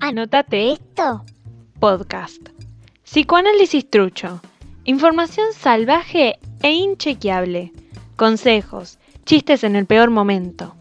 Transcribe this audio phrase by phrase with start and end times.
[0.00, 1.24] Anótate esto.
[1.78, 2.48] Podcast.
[3.04, 4.40] Psicoanálisis trucho.
[4.84, 7.72] Información salvaje e inchequeable.
[8.16, 8.98] Consejos.
[9.24, 10.74] Chistes en el peor momento.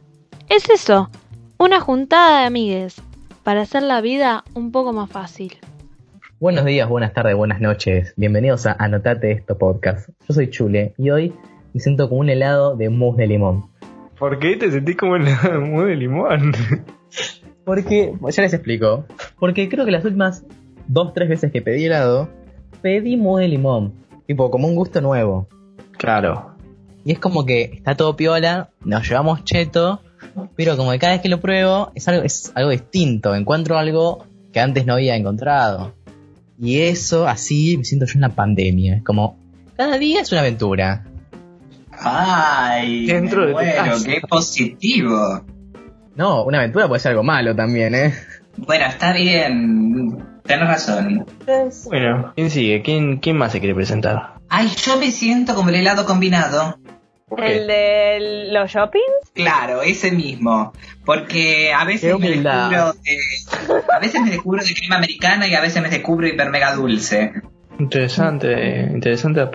[0.49, 1.09] Es eso.
[1.57, 3.01] Una juntada de amigues.
[3.43, 5.57] Para hacer la vida un poco más fácil.
[6.39, 8.13] Buenos días, buenas tardes, buenas noches.
[8.17, 10.09] Bienvenidos a Anotate esto podcast.
[10.27, 11.33] Yo soy Chule y hoy
[11.73, 13.69] me siento como un helado de mousse de limón.
[14.17, 16.53] ¿Por qué te sentís como el mousse de limón?
[17.65, 19.05] Porque, ya les explico.
[19.39, 20.43] Porque creo que las últimas
[20.87, 22.29] dos, tres veces que pedí helado,
[22.81, 23.93] pedí mousse de limón.
[24.27, 25.47] Tipo, como un gusto nuevo.
[25.97, 26.55] Claro.
[27.03, 30.01] Y es como que está todo piola, nos llevamos cheto,
[30.55, 33.35] pero como que cada vez que lo pruebo es algo, es algo distinto.
[33.35, 35.93] Encuentro algo que antes no había encontrado.
[36.59, 38.97] Y eso, así, me siento yo en la pandemia.
[38.97, 39.37] Es como,
[39.75, 41.05] cada día es una aventura.
[41.91, 44.05] Ay, Dentro me de tu muero, casa.
[44.05, 45.41] qué positivo.
[46.21, 48.13] No, una aventura puede ser algo malo también, ¿eh?
[48.57, 51.25] Bueno, está bien, tenés razón.
[51.85, 52.83] Bueno, ¿quién sigue?
[52.83, 54.35] ¿Quién, quién más se quiere presentar?
[54.47, 56.77] Ay, yo me siento como el helado combinado.
[57.35, 59.31] ¿El de los shoppings?
[59.33, 60.73] Claro, ese mismo.
[61.05, 65.61] Porque a veces me descubro de, a veces me descubro de crema americana y a
[65.61, 67.31] veces me descubro hiper mega dulce.
[67.79, 69.41] Interesante, interesante.
[69.41, 69.47] eh,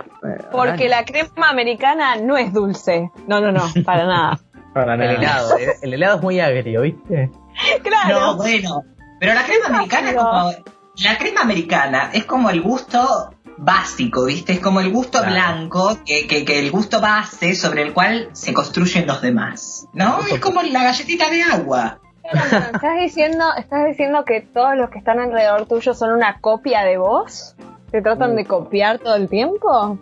[0.51, 3.09] Porque la crema americana no es dulce.
[3.29, 4.41] No, no, no, para nada.
[4.77, 7.31] Para El helado, el, el helado es muy agrio, ¿viste?
[7.83, 8.21] Claro.
[8.21, 8.83] No, bueno.
[9.19, 10.53] Pero la crema americana es como.
[10.99, 14.53] La crema americana es como el gusto básico, ¿viste?
[14.53, 15.33] Es como el gusto Claro.
[15.33, 19.87] blanco, que, que, que el gusto base sobre el cual se construyen los demás.
[19.95, 20.19] ¿No?
[20.31, 21.99] Es como la galletita de agua.
[22.23, 26.99] ¿Estás diciendo, ¿Estás diciendo que todos los que están alrededor tuyo son una copia de
[26.99, 27.55] vos?
[27.91, 29.99] ¿Te tratan de copiar todo el tiempo?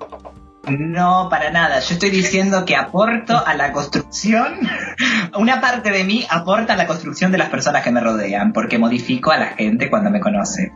[0.67, 1.81] No, para nada.
[1.81, 4.61] Yo estoy diciendo que aporto a la construcción.
[5.37, 8.79] Una parte de mí aporta a la construcción de las personas que me rodean, porque
[8.79, 10.73] modifico a la gente cuando me conoce.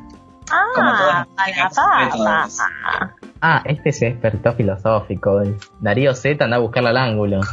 [0.74, 2.58] Como todos Ah, tenemos sobre todos.
[3.40, 5.42] Ah, este es experto filosófico.
[5.80, 7.40] Darío Z anda a buscarle al ángulo.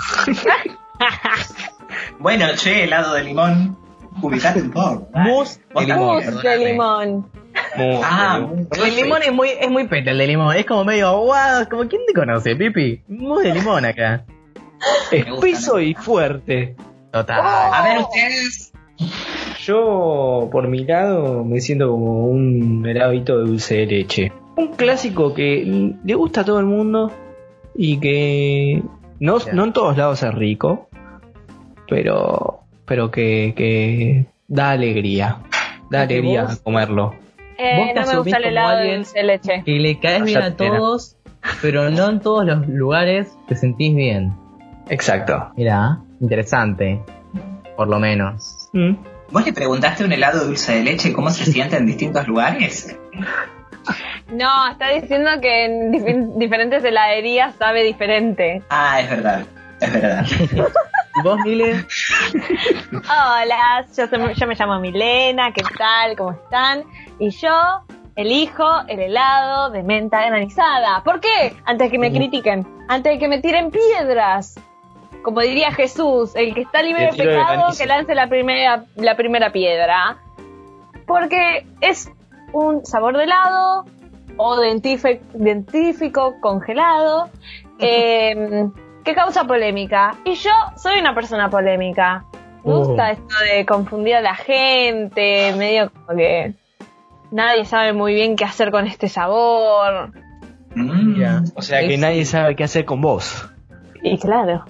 [2.20, 3.78] Bueno, che, helado de limón.
[4.22, 5.08] Ubicate un poco.
[5.14, 5.98] Mousse de limón.
[6.08, 6.66] Mousse de perdóname.
[6.66, 7.30] limón.
[7.78, 10.56] Ah, El de limón es muy, es muy peta, el de limón.
[10.56, 11.68] Es como medio aguado.
[11.70, 13.02] Como, ¿quién te conoce, Pipi?
[13.08, 14.26] Mousse de limón acá.
[15.12, 16.76] Espeso y fuerte.
[17.12, 17.40] Total.
[17.42, 18.72] A ver, ustedes.
[19.60, 24.32] Yo, por mi lado, me siento como un heladito de dulce de leche.
[24.58, 27.12] Un clásico que le gusta a todo el mundo
[27.74, 28.82] y que
[29.20, 30.88] no, no en todos lados es rico,
[31.90, 35.38] pero, pero que, que da alegría.
[35.90, 37.16] Da alegría vos- comerlo.
[37.58, 39.64] Eh, Vos te no me gusta el helado de alguien- dulce de leche.
[39.66, 41.16] Que le caes bien a todos,
[41.62, 44.34] pero no en todos los lugares te sentís bien.
[44.90, 45.52] Exacto.
[45.56, 47.02] Mira, interesante.
[47.78, 48.70] Por lo menos.
[48.74, 48.96] Mm.
[49.32, 52.28] ¿Vos le preguntaste a un helado de dulce de leche cómo se siente en distintos
[52.28, 52.96] lugares?
[54.32, 58.62] No, está diciendo que en dif- diferentes heladerías sabe diferente.
[58.70, 59.46] Ah, es verdad.
[59.80, 60.26] Es verdad.
[61.18, 61.86] ¿Y vos, Mile?
[62.94, 66.16] Hola, yo, soy- yo me llamo Milena, ¿qué tal?
[66.18, 66.84] ¿Cómo están?
[67.20, 67.52] Y yo
[68.16, 71.04] elijo el helado de menta granizada.
[71.04, 71.56] ¿Por qué?
[71.66, 74.56] Antes de que me critiquen, antes de que me tiren piedras.
[75.24, 79.52] Como diría Jesús, el que está libre de pecado, que lance la primera, la primera
[79.52, 80.18] piedra.
[81.08, 82.12] Porque es
[82.54, 83.86] un sabor de helado
[84.38, 84.58] o
[85.34, 87.30] dentífico congelado
[87.80, 88.68] eh,
[89.06, 90.16] que causa polémica.
[90.26, 92.26] Y yo soy una persona polémica.
[92.64, 92.84] Me Oh.
[92.84, 96.54] gusta esto de confundir a la gente, medio como que
[97.32, 100.12] nadie sabe muy bien qué hacer con este sabor.
[100.74, 101.22] Mm.
[101.56, 103.48] O sea que Es- nadie sabe qué hacer con vos.
[104.02, 104.66] Y claro.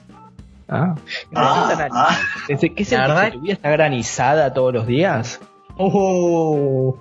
[0.67, 0.95] Ah.
[1.35, 2.17] Ah, ah.
[2.47, 5.39] ¿Qué es el La que tu vida está granizada todos los días?
[5.77, 6.97] Oh.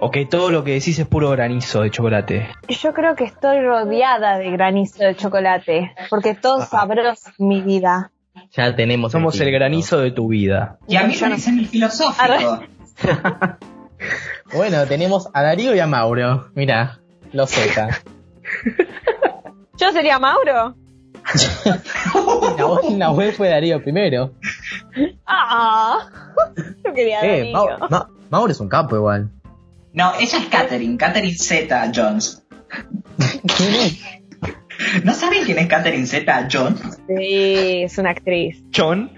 [0.00, 2.48] ¿O que todo lo que decís es puro granizo de chocolate?
[2.68, 7.62] Yo creo que estoy rodeada de granizo de chocolate, porque todo es sabroso en mi
[7.62, 8.12] vida.
[8.52, 9.10] Ya tenemos.
[9.10, 10.78] Somos el granizo de tu vida.
[10.86, 12.60] Y a mí me dicen el filosófico.
[14.54, 16.50] Bueno, tenemos a Darío y a Mauro.
[16.54, 17.00] Mira,
[17.32, 17.88] los Z.
[19.76, 20.74] ¿Yo sería Mauro?
[21.64, 24.32] la, voz- la web fue Darío primero.
[25.26, 25.98] ¡Ah!
[26.84, 27.52] Yo quería Eh, Darío.
[27.78, 29.30] Mau- Ma- Mauro es un capo igual.
[29.92, 32.44] No, ella es Catherine, Catherine Zeta Jones.
[33.56, 34.00] ¿Quién es?
[35.04, 36.80] ¿No saben quién es Catherine Zeta Jones?
[37.08, 38.62] Sí, es una actriz.
[38.74, 39.10] John.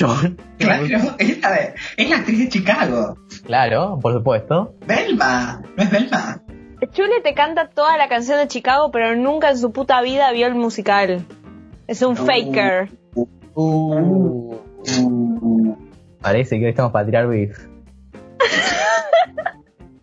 [0.00, 0.38] John.
[0.58, 0.84] Claro,
[1.18, 3.16] es la, es la actriz de Chicago.
[3.44, 4.74] Claro, por supuesto.
[4.86, 6.42] Belma, ¿no es Belma?
[6.92, 10.46] Chule te canta toda la canción de Chicago, pero nunca en su puta vida vio
[10.46, 11.26] el musical.
[11.88, 12.24] Es un Uh.
[12.24, 12.90] faker.
[13.54, 14.54] Uh,
[16.20, 17.58] parece que hoy estamos para tirar beef.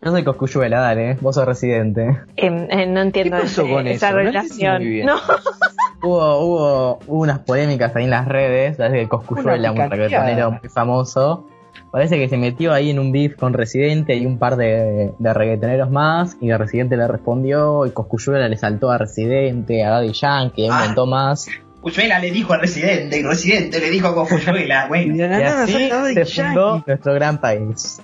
[0.06, 2.04] Yo soy Coscuyuela, dale, vos sos residente.
[2.38, 4.16] Eh, eh, no entiendo ¿Qué pasó ese- con esa eso?
[4.18, 5.06] No relación.
[5.06, 5.16] No,
[6.04, 10.70] Hubo, hubo, hubo unas polémicas ahí en las redes, sabes que Coscuyuela, un reggaetonero muy
[10.70, 11.48] famoso,
[11.90, 15.34] parece que se metió ahí en un beef con Residente y un par de, de
[15.34, 20.66] reggaetoneros más, y Residente le respondió, y Coscuyuela le saltó a Residente, a Daddy Yankee,
[20.66, 21.48] y un montón más.
[21.86, 25.16] Cuyuela le dijo a Residente y Residente le dijo a Cuyuela, bueno.
[25.16, 28.02] Y así se fundó nuestro gran país.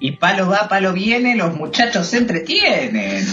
[0.00, 3.24] Y palo va, palo viene, los muchachos se entretienen.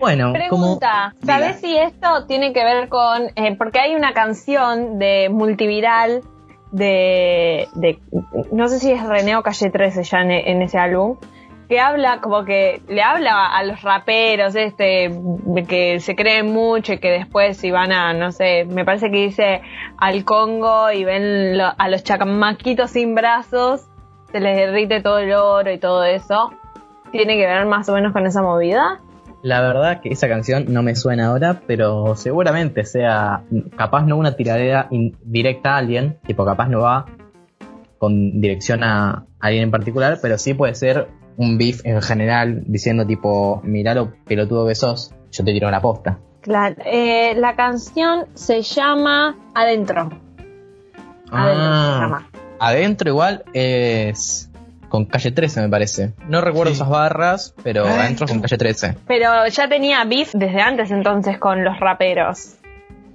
[0.00, 0.80] Bueno, como...
[0.80, 1.38] Pregunta, Diga.
[1.38, 3.28] ¿sabes si esto tiene que ver con...
[3.36, 6.22] eh, porque hay una canción de multiviral
[6.72, 8.00] de, de...
[8.50, 11.16] No sé si es René o Calle 13 ya en, en ese álbum,
[11.68, 15.10] que habla como que le habla a los raperos este
[15.68, 19.18] que se creen mucho y que después si van a, no sé, me parece que
[19.18, 19.60] dice
[19.98, 23.86] al Congo y ven a los chacamaquitos sin brazos,
[24.32, 26.50] se les derrite todo el oro y todo eso.
[27.12, 29.00] ¿Tiene que ver más o menos con esa movida?
[29.42, 33.44] La verdad que esa canción no me suena ahora, pero seguramente sea
[33.76, 37.06] capaz no una tiradera directa a alguien, tipo capaz no va
[37.98, 43.06] con dirección a alguien en particular, pero sí puede ser un beef en general diciendo
[43.06, 46.18] tipo, mirá lo pelotudo que sos, yo te tiro una posta.
[46.42, 50.10] Claro, eh, la canción se llama Adentro.
[51.30, 52.28] Adentro se Ah, llama.
[52.58, 54.50] adentro igual es
[54.88, 56.12] con calle 13 me parece.
[56.28, 56.76] No recuerdo Sí.
[56.76, 58.00] esas barras, pero Ah.
[58.04, 58.96] adentro es con calle 13.
[59.06, 62.54] Pero ya tenía beef desde antes entonces con los raperos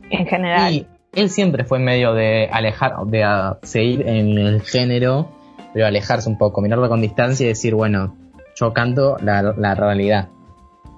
[0.10, 0.72] en general.
[0.72, 5.30] Y él siempre fue medio de alejar, de ah, seguir en el género,
[5.74, 8.16] pero alejarse un poco, mirarlo con distancia y decir, bueno,
[8.56, 10.30] yo canto la, la realidad.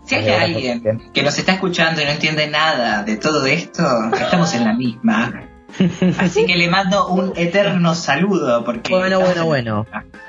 [0.03, 3.83] Si hay alguien que nos está escuchando y no entiende nada de todo esto,
[4.13, 5.43] estamos en la misma.
[6.19, 9.85] Así que le mando un eterno saludo porque Bueno, bueno, en- bueno.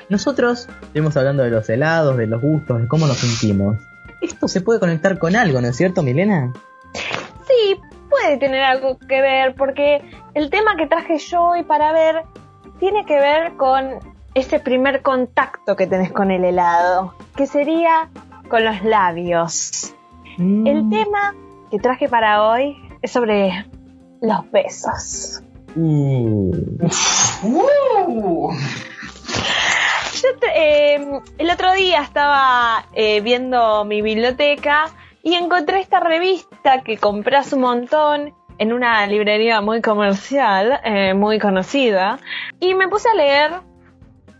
[0.09, 3.77] Nosotros estuvimos hablando de los helados, de los gustos, de cómo nos sentimos.
[4.21, 6.51] Esto se puede conectar con algo, ¿no es cierto, Milena?
[6.93, 7.75] Sí,
[8.09, 10.01] puede tener algo que ver porque
[10.33, 12.23] el tema que traje yo hoy para ver
[12.79, 13.89] tiene que ver con
[14.37, 18.09] ese primer contacto que tenés con el helado, que sería
[18.49, 19.93] con los labios.
[20.37, 20.67] Mm.
[20.67, 21.33] El tema
[21.71, 23.65] que traje para hoy es sobre
[24.21, 25.41] los besos.
[25.75, 26.51] Uh,
[27.43, 28.51] Uh,
[30.21, 34.85] Yo te- eh, el otro día estaba eh, viendo mi biblioteca
[35.21, 41.13] y encontré esta revista que compré hace un montón en una librería muy comercial, eh,
[41.13, 42.17] muy conocida,
[42.59, 43.51] y me puse a leer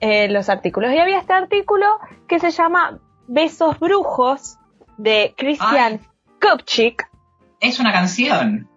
[0.01, 0.93] eh, los artículos.
[0.93, 1.85] Y había este artículo
[2.27, 4.57] que se llama Besos Brujos
[4.97, 5.99] de Christian
[6.41, 7.07] Kupchik.
[7.59, 8.69] es una canción.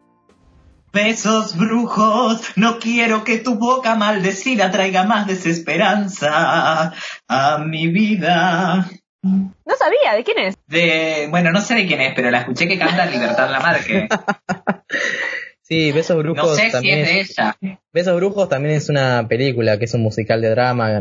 [0.93, 6.93] Besos brujos, no quiero que tu boca maldecida traiga más desesperanza
[7.28, 8.90] a mi vida.
[9.22, 10.56] No sabía de quién es.
[10.67, 14.08] De, bueno, no sé de quién es, pero la escuché que canta Libertad Lamarque.
[15.70, 17.56] sí, Besos Brujos No sé si también es de ella.
[17.93, 21.00] Besos Brujos también es una película que es un musical de drama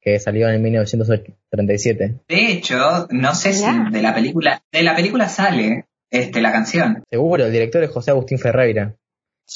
[0.00, 2.20] que salió en 1937.
[2.28, 7.04] De hecho, no sé si de la película, de la película sale este la canción.
[7.10, 8.96] Seguro, el director es José Agustín Ferreira.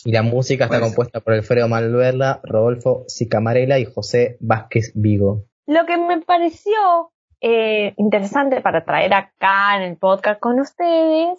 [0.04, 5.44] Y la música está compuesta por Alfredo Malverla, Rodolfo Sicamarela y José Vázquez Vigo.
[5.66, 11.38] Lo que me pareció eh, interesante para traer acá en el podcast con ustedes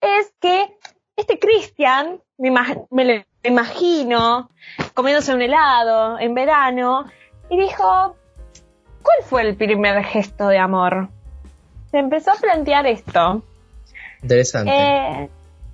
[0.00, 0.66] es que
[1.18, 2.50] este Cristian, me,
[2.90, 4.50] me lo imagino,
[4.94, 7.04] comiéndose un helado en verano,
[7.50, 8.16] y dijo,
[9.02, 11.08] ¿cuál fue el primer gesto de amor?
[11.90, 13.42] Se empezó a plantear esto.
[14.22, 14.70] Interesante.
[14.72, 15.28] Eh,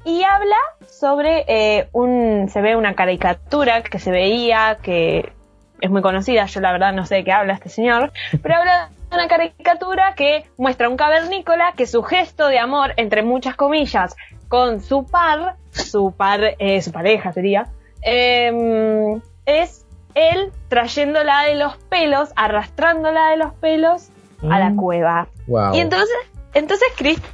[0.05, 2.49] y habla sobre eh, un.
[2.51, 5.33] Se ve una caricatura que se veía, que
[5.81, 8.91] es muy conocida, yo la verdad no sé de qué habla este señor, pero habla
[9.11, 14.15] de una caricatura que muestra un cavernícola que su gesto de amor, entre muchas comillas,
[14.55, 17.67] con su par, su par, eh, su pareja sería,
[18.03, 19.85] em, es
[20.15, 24.11] él trayéndola de los pelos, arrastrándola de los pelos
[24.49, 24.77] a la Mm.
[24.77, 25.27] cueva.
[25.49, 25.75] wow.
[25.75, 26.15] Y entonces,
[26.53, 27.27] entonces Cristian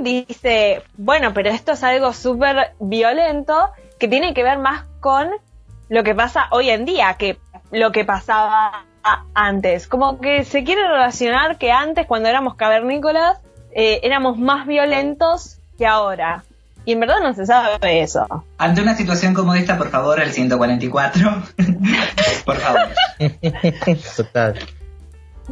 [0.00, 5.28] dice, bueno, pero esto es algo súper violento que tiene que ver más con
[5.90, 7.36] lo que pasa hoy en día que
[7.70, 8.86] lo que pasaba
[9.34, 9.88] antes.
[9.88, 13.38] Como que se quiere relacionar que antes, cuando éramos cavernícolas,
[13.72, 16.44] eh, éramos más violentos que ahora.
[16.84, 18.26] Y en verdad no se sabe eso.
[18.58, 21.42] Ante una situación como esta, por favor, el 144.
[22.44, 22.88] por favor.
[24.16, 24.58] Total.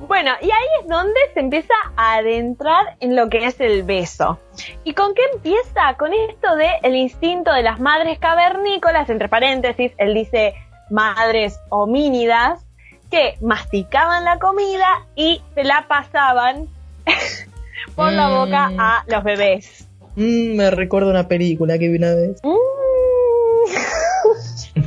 [0.08, 4.38] Bueno, y ahí es donde se empieza a adentrar en lo que es el beso.
[4.84, 5.94] ¿Y con qué empieza?
[5.98, 10.54] Con esto de el instinto de las madres cavernícolas, entre paréntesis, él dice
[10.90, 12.64] madres homínidas,
[13.10, 16.68] que masticaban la comida y se la pasaban
[17.96, 18.80] por la boca Mm.
[18.80, 19.86] a los bebés.
[20.16, 22.40] Mm, me recuerdo una película que vi una vez.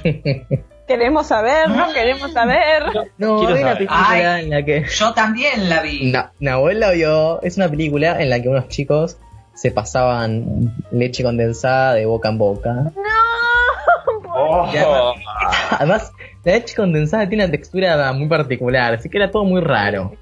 [0.03, 0.43] Mm.
[0.87, 1.93] Queremos saber, ¿no?
[1.93, 2.83] Queremos saber.
[3.17, 4.43] No, Quiero hay una película Ay.
[4.43, 4.85] en la que.
[4.89, 6.11] Yo también la vi.
[6.11, 7.41] Na- Nahuel la vio.
[7.41, 9.17] Es una película en la que unos chicos
[9.53, 12.73] se pasaban leche condensada de boca en boca.
[12.73, 12.91] No.
[14.35, 14.65] Oh.
[14.65, 15.15] Además,
[15.71, 16.11] además,
[16.43, 20.15] la leche condensada tiene una textura muy particular, así que era todo muy raro.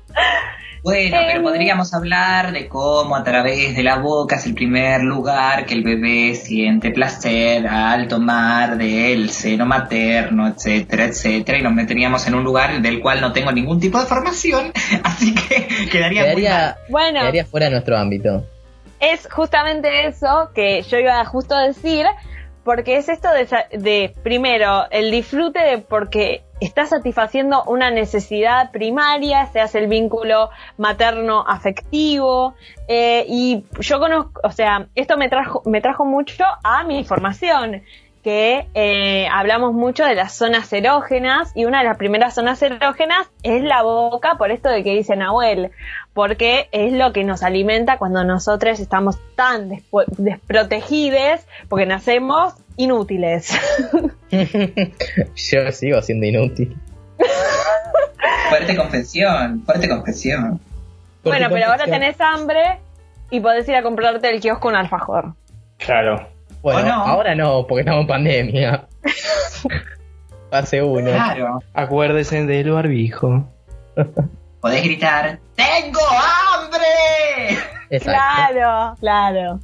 [0.83, 5.65] Bueno, pero podríamos hablar de cómo a través de la boca es el primer lugar
[5.67, 12.25] que el bebé siente placer al tomar del seno materno, etcétera, etcétera, y nos meteríamos
[12.27, 14.71] en un lugar del cual no tengo ningún tipo de formación,
[15.03, 16.35] así que quedaría, muy mal.
[16.45, 18.43] Quedaría, Bueno, quedaría fuera de nuestro ámbito.
[18.99, 22.07] es justamente eso que yo iba justo a decir,
[22.63, 28.71] porque es esto de, sa- de, primero, el disfrute de porque está satisfaciendo una necesidad
[28.71, 32.53] primaria, se hace el vínculo materno afectivo,
[32.87, 37.81] eh, y yo conozco, o sea, esto me trajo, me trajo mucho a mi formación,
[38.21, 43.29] que eh, hablamos mucho de las zonas erógenas, y una de las primeras zonas erógenas
[43.43, 45.71] es la boca, por esto de que dice Nahuel,
[46.13, 49.69] porque es lo que nos alimenta cuando nosotros estamos tan
[50.17, 53.59] desprotegidos, porque nacemos inútiles.
[54.31, 56.77] Yo sigo siendo inútil.
[58.49, 60.59] Fuerte confesión, fuerte confesión.
[61.23, 62.79] bueno, pero ahora tenés hambre
[63.29, 65.33] y podés ir a comprarte el kiosco un alfajor.
[65.77, 66.27] Claro.
[66.61, 68.87] Bueno, ahora no, porque estamos en pandemia.
[70.51, 71.11] Fase uno.
[71.11, 71.59] Claro.
[71.73, 73.45] Acuérdese del barbijo.
[74.61, 77.57] Podés gritar, ¡Tengo hambre!
[77.89, 78.21] Exacto.
[78.51, 79.59] Claro, claro.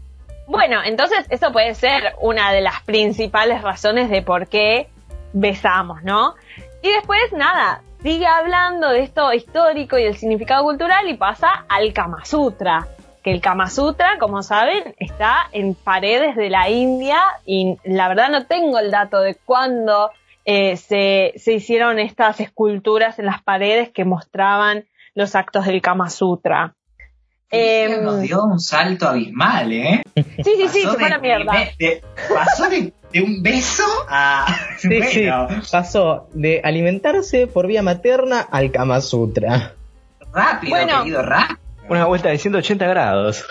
[0.47, 4.89] Bueno, entonces eso puede ser una de las principales razones de por qué
[5.33, 6.35] besamos, ¿no?
[6.81, 11.93] Y después, nada, sigue hablando de esto histórico y el significado cultural y pasa al
[11.93, 12.87] Kama Sutra.
[13.27, 18.29] Que el Kama Sutra, como saben, está en paredes de la India y la verdad
[18.29, 20.11] no tengo el dato de cuándo
[20.45, 26.09] eh, se, se hicieron estas esculturas en las paredes que mostraban los actos del Kama
[26.09, 26.73] Sutra.
[27.51, 30.01] Em, nos dio un salto abismal, ¿eh?
[30.15, 31.51] Sí, sí, sí, se fue a la mierda.
[31.77, 32.01] de-
[32.33, 34.45] pasó de, de un beso a...
[34.77, 35.69] Sí, bueno, sí.
[35.69, 39.73] Pasó de alimentarse por vía materna al Kama Sutra.
[40.33, 40.99] rápido, Bueno.
[40.99, 41.59] querido, rápido.
[41.89, 43.45] Una vuelta de 180 grados.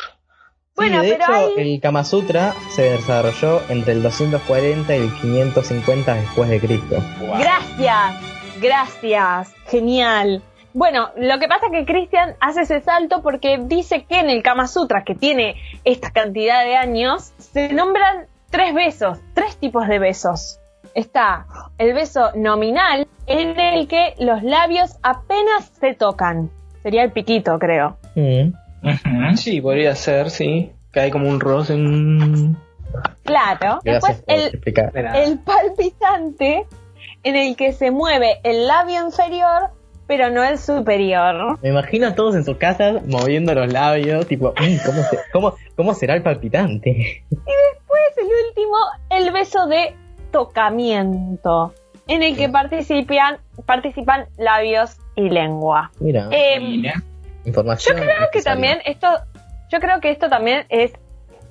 [0.75, 5.01] Bueno, sí, de pero hecho, hay- el Kama Sutra se desarrolló entre el 240 y
[5.01, 6.97] el 550 después de Cristo.
[7.39, 8.15] Gracias,
[8.61, 10.43] gracias, genial.
[10.75, 14.43] Bueno, lo que pasa es que Cristian hace ese salto porque dice que en el
[14.43, 19.99] Kama Sutra, que tiene esta cantidad de años, se nombran tres besos, tres tipos de
[19.99, 20.61] besos.
[20.95, 21.47] Está
[21.79, 26.51] el beso nominal, en el que los labios apenas se tocan.
[26.87, 27.97] Sería el piquito, creo.
[28.15, 29.35] Mm.
[29.35, 30.71] Sí, podría ser, sí.
[30.93, 32.57] Cae como un roce en...
[33.25, 33.81] Claro.
[33.83, 36.65] Gracias Después el, el palpitante,
[37.25, 39.71] en el que se mueve el labio inferior,
[40.07, 41.59] pero no el superior.
[41.61, 45.55] Me imagino a todos en sus casas moviendo los labios, tipo, "Mm, ¿cómo, se- cómo,
[45.75, 47.25] cómo será el palpitante?
[47.31, 48.77] Después el último,
[49.11, 49.93] el beso de
[50.31, 51.75] tocamiento,
[52.07, 55.91] en el que participan, participan labios y lengua.
[55.99, 57.03] Mira, Eh, Mira.
[57.45, 57.97] información.
[57.97, 59.09] yo creo que también esto,
[59.71, 60.93] yo creo que esto también es,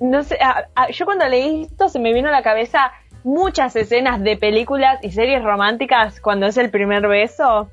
[0.00, 2.92] no sé, a- a- yo cuando leí esto se me vino a la cabeza
[3.24, 7.68] muchas escenas de películas y series románticas cuando es el primer beso.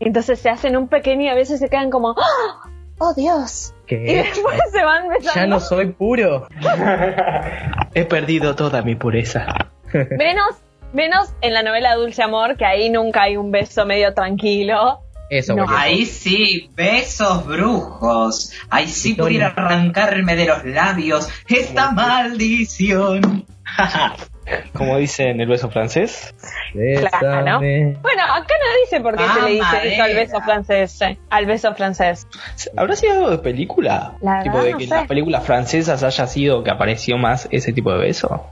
[0.00, 2.68] Entonces se hacen un pequeño beso y se quedan como, ¡Ah!
[2.98, 3.74] ¡oh Dios!
[3.84, 3.96] Y ¿Qué?
[4.28, 5.34] después se van besando.
[5.40, 6.46] Ya no soy puro.
[7.94, 9.46] He perdido toda mi pureza.
[9.92, 10.56] Menos,
[10.92, 15.00] menos en la novela Dulce Amor, que ahí nunca hay un beso medio tranquilo.
[15.30, 15.66] Eso, No.
[15.68, 18.52] Ahí sí, besos brujos.
[18.70, 23.44] Ahí sí pudiera arrancarme de los labios esta maldición.
[24.72, 26.34] Como dice en el beso francés.
[26.72, 27.58] Claro.
[27.58, 31.02] Bueno, acá no dice por qué se le dice eso al beso francés.
[31.02, 32.26] eh, Al beso francés.
[32.74, 34.14] ¿Habrá sido algo de película?
[34.22, 34.96] La tipo verdad de no que en sé.
[34.96, 38.46] las películas francesas haya sido que apareció más ese tipo de beso.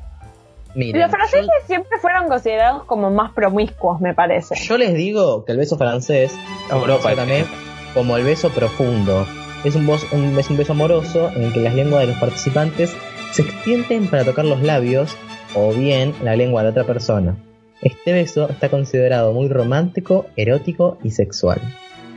[0.77, 4.55] Miren, Los franceses siempre fueron considerados como más promiscuos, me parece.
[4.57, 6.37] Yo les digo que el beso francés,
[6.71, 7.15] Europa.
[7.17, 7.47] también
[7.95, 9.27] como el beso profundo,
[9.65, 12.17] es un, bos- un- es un beso amoroso en el que las lenguas de los
[12.19, 12.95] participantes
[13.33, 15.17] se extienden para tocar los labios
[15.55, 17.37] o bien la lengua de otra persona.
[17.81, 21.61] Este beso está considerado muy romántico, erótico y sexual.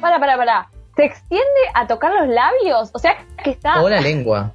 [0.01, 0.68] Para, para, para.
[0.96, 2.89] ¿Se extiende a tocar los labios?
[2.94, 3.82] O sea que está.
[3.82, 4.51] O la lengua.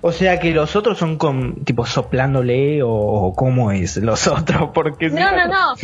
[0.00, 4.70] O sea que los otros son con tipo soplándole o, o cómo es los otros,
[4.74, 5.74] porque si No, no, no.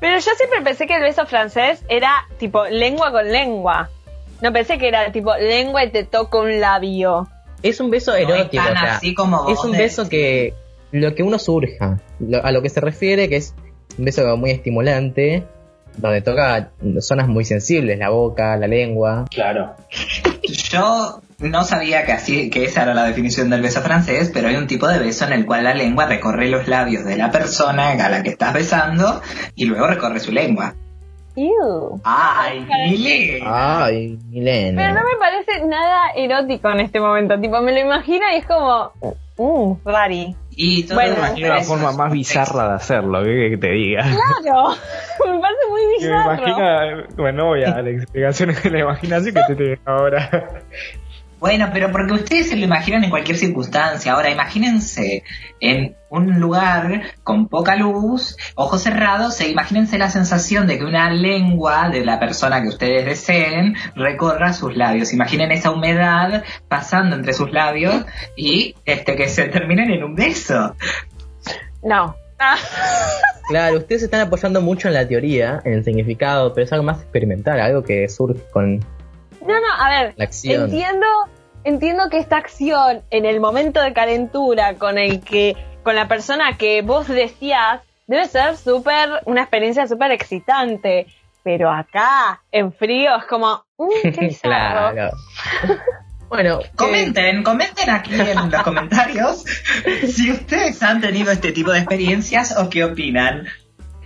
[0.00, 3.90] Pero yo siempre pensé que el beso francés era tipo lengua con lengua.
[4.40, 7.28] No pensé que era tipo lengua y te toco un labio.
[7.62, 10.54] Es un beso No es erótico, tan o sea, así como es un beso que
[10.90, 13.54] lo que uno surja, lo- a lo que se refiere que es
[13.96, 15.44] un beso muy estimulante,
[15.96, 16.70] donde toca
[17.00, 19.26] zonas muy sensibles, la boca, la lengua.
[19.30, 19.74] Claro.
[20.72, 24.56] Yo no sabía que así que esa era la definición del beso francés, pero hay
[24.56, 27.90] un tipo de beso en el cual la lengua recorre los labios de la persona
[27.90, 29.20] a la que estás besando
[29.54, 30.74] y luego recorre su lengua.
[31.36, 32.00] Ew.
[32.04, 33.42] Ay, Mile.
[33.44, 34.82] Ay, Milena.
[34.82, 37.38] Pero no me parece nada erótico en este momento.
[37.38, 38.92] Tipo, me lo imagino y es como.
[39.36, 40.34] Uh, rari.
[40.54, 44.02] Y todo Bueno, lo Imagino la forma más bizarra de hacerlo, ¿qué que te diga?
[44.02, 44.70] Claro.
[45.32, 46.32] me parece muy Me bizarro.
[46.34, 50.30] imagino, bueno, no voy a dar explicaciones de la imaginación que te tengo ahora.
[51.42, 54.12] Bueno, pero porque ustedes se lo imaginan en cualquier circunstancia.
[54.12, 55.24] Ahora, imagínense
[55.58, 61.10] en un lugar con poca luz, ojos cerrados, e imagínense la sensación de que una
[61.10, 65.12] lengua de la persona que ustedes deseen recorra sus labios.
[65.12, 68.06] Imaginen esa humedad pasando entre sus labios
[68.36, 70.76] y este que se terminen en un beso.
[71.82, 72.14] No.
[72.38, 72.56] Ah,
[73.48, 76.84] Claro, ustedes se están apoyando mucho en la teoría, en el significado, pero es algo
[76.84, 78.78] más experimental, algo que surge con
[79.46, 80.14] no, no, a ver.
[80.16, 80.64] la acción.
[80.64, 81.06] Entiendo,
[81.64, 86.56] entiendo que esta acción en el momento de calentura con el que, con la persona
[86.58, 91.06] que vos decías, debe ser súper, una experiencia súper excitante.
[91.44, 94.36] Pero acá, en frío, es como, mm, qué.
[94.42, 95.10] Claro.
[96.28, 99.44] bueno, ¿qué- Comenten, comenten aquí en los comentarios
[100.08, 103.46] si ustedes han tenido este tipo de experiencias o qué opinan.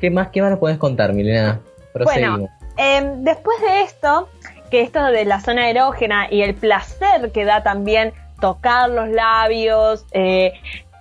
[0.00, 1.60] ¿qué más, qué más nos puedes contar, Milena?
[1.92, 2.50] Proseguimos.
[2.78, 4.28] Eh, después de esto,
[4.68, 10.04] que esto de la zona erógena y el placer que da también tocar los labios
[10.12, 10.52] eh,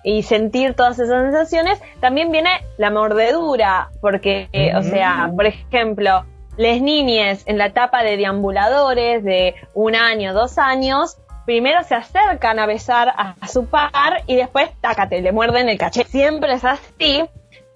[0.04, 6.26] y sentir todas esas sensaciones, también viene la mordedura, porque, eh, o sea, por ejemplo,
[6.58, 12.60] las niñas en la etapa de deambuladores de un año, dos años, primero se acercan
[12.60, 16.10] a besar a, a su par y después, tácate, le muerden el cachete.
[16.10, 17.26] Siempre es así,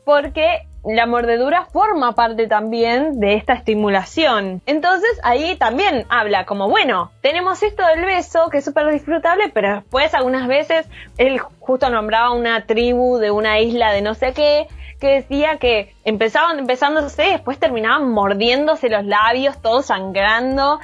[0.06, 4.62] porque la mordedura forma parte también de esta estimulación.
[4.66, 9.76] Entonces ahí también habla como, bueno, tenemos esto del beso que es súper disfrutable, pero
[9.76, 10.88] después algunas veces
[11.18, 14.68] él justo nombraba una tribu de una isla de no sé qué,
[15.00, 20.80] que decía que empezaban besándose y después terminaban mordiéndose los labios, todos sangrando,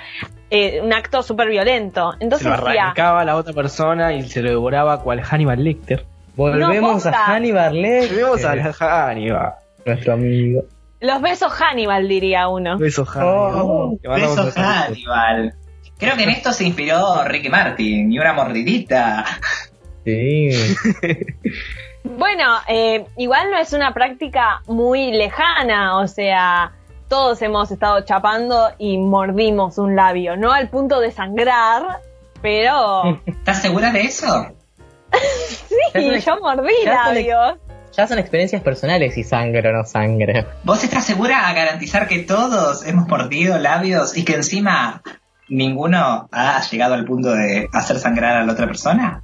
[0.49, 2.13] eh, un acto súper violento.
[2.13, 5.63] Se Entonces lo decía, arrancaba a la otra persona y se lo devoraba cual Hannibal
[5.63, 6.05] Lecter.
[6.35, 9.64] Volvemos a Hannibal Lecter, Vemos a la Hannibal.
[9.85, 10.63] Nuestro amigo.
[10.99, 12.77] los besos Hannibal diría uno.
[12.77, 13.53] Beso Hannibal.
[13.55, 14.73] Oh, Te mandamos Beso un saludo.
[14.73, 15.55] Hannibal.
[15.97, 19.25] Creo que en esto se inspiró Ricky Martin y una mordidita.
[20.03, 20.49] Sí.
[22.17, 26.71] Bueno, eh, igual no es una práctica muy lejana, o sea,
[27.09, 32.01] todos hemos estado chapando y mordimos un labio, no al punto de sangrar,
[32.43, 34.27] pero ¿Estás segura de eso?
[35.93, 37.57] sí, yo mordí labios.
[37.97, 40.45] Ya son experiencias personales si sangre o no sangre.
[40.63, 45.01] ¿Vos estás segura a garantizar que todos hemos mordido labios y que encima
[45.47, 49.21] ninguno ha llegado al punto de hacer sangrar a la otra persona?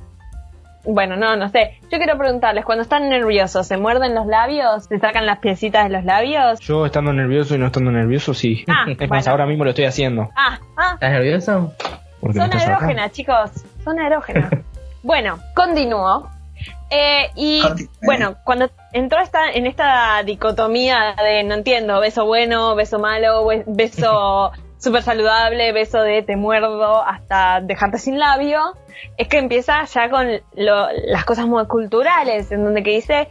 [0.84, 1.80] Bueno, no, no sé.
[1.92, 4.86] Yo quiero preguntarles, cuando están nerviosos, ¿se muerden los labios?
[4.86, 6.60] ¿Se sacan las piecitas de los labios?
[6.62, 8.64] Yo estando nervioso y no estando nervioso, sí.
[8.68, 10.30] Ah, es más, ahora mismo lo estoy haciendo.
[10.36, 11.74] Ah, ah, ¿Estás nervioso?
[12.22, 12.66] Zona sacando.
[12.66, 13.52] erógena, chicos.
[13.84, 14.50] Zona erógena.
[15.04, 16.30] bueno, continúo.
[16.94, 17.64] Eh, y
[18.04, 23.64] bueno, cuando entró esta, en esta dicotomía de no entiendo, beso bueno, beso malo, be-
[23.66, 28.76] beso súper saludable, beso de te muerdo hasta dejarte sin labio,
[29.16, 33.30] es que empieza ya con lo- las cosas muy culturales, en donde que dice,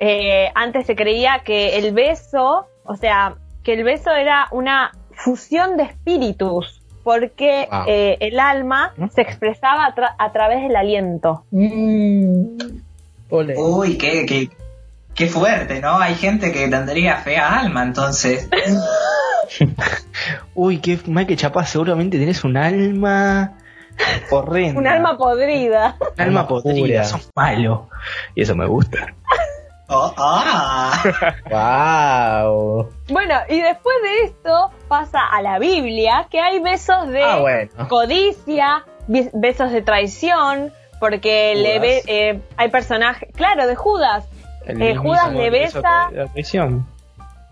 [0.00, 5.76] eh, antes se creía que el beso, o sea, que el beso era una fusión
[5.76, 7.84] de espíritus, porque Wow.
[7.86, 9.08] eh, el alma ¿Mm?
[9.10, 11.44] se expresaba a, tra- a través del aliento.
[13.30, 13.54] Ole.
[13.56, 14.50] Uy, qué, qué,
[15.14, 15.98] qué fuerte, ¿no?
[15.98, 18.48] Hay gente que tendría fea alma, entonces.
[20.54, 23.52] Uy, qué mal que chapás, seguramente tenés un alma
[24.30, 24.80] horrenda.
[24.80, 25.96] Un alma podrida.
[26.16, 27.88] Un alma podrida, sos malo.
[28.34, 29.14] Y eso me gusta.
[29.88, 31.00] Oh, ah.
[31.48, 32.88] Wow.
[33.08, 37.70] Bueno, y después de esto pasa a la Biblia, que hay besos de Ah, bueno.
[37.88, 44.26] codicia, be- besos de traición, porque le ve, eh, hay personajes, claro, de Judas,
[44.66, 46.86] Eh, Judas le besa- La traición.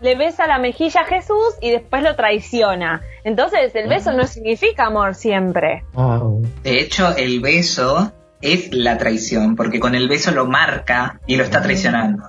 [0.01, 3.01] le besa la mejilla a Jesús y después lo traiciona.
[3.23, 5.83] Entonces el beso no significa amor siempre.
[5.93, 6.41] Wow.
[6.63, 11.43] De hecho, el beso es la traición, porque con el beso lo marca y lo
[11.43, 12.23] está traicionando.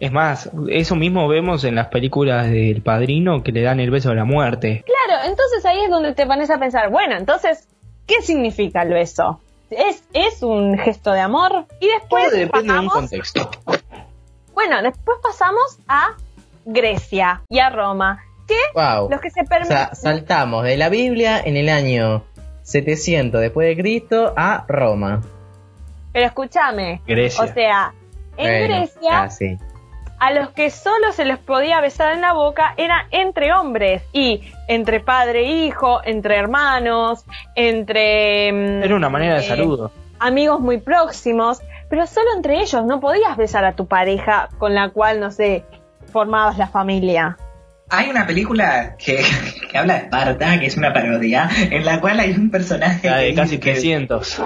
[0.00, 4.08] Es más, eso mismo vemos en las películas del padrino que le dan el beso
[4.10, 4.84] de la muerte.
[4.84, 7.68] Claro, entonces ahí es donde te pones a pensar, bueno, entonces,
[8.06, 9.40] ¿qué significa el beso?
[9.76, 11.66] ¿Es, es un gesto de amor?
[11.80, 13.50] Y después Todo depende de un pasamos, contexto.
[14.54, 16.08] bueno, después pasamos a
[16.64, 19.08] Grecia y a Roma, que Wow.
[19.10, 19.76] los que se O permiten...
[19.76, 22.24] sea, saltamos de la Biblia en el año
[22.62, 25.22] 700 después de Cristo a Roma.
[26.12, 27.44] Pero escúchame, Grecia.
[27.44, 27.94] o sea,
[28.36, 29.56] en Bueno, Grecia ah, sí.
[30.24, 34.40] A los que solo se les podía besar en la boca era entre hombres y
[34.68, 37.24] entre padre e hijo, entre hermanos,
[37.56, 39.90] entre mm, Era una manera de eh, saludo.
[40.20, 44.90] amigos muy próximos, pero solo entre ellos no podías besar a tu pareja con la
[44.90, 45.64] cual, no sé,
[46.12, 47.36] formabas la familia.
[47.90, 49.24] Hay una película que,
[49.70, 53.18] que habla de Esparta, que es una parodia, en la cual hay un personaje La
[53.18, 54.40] que, de casi que- 300.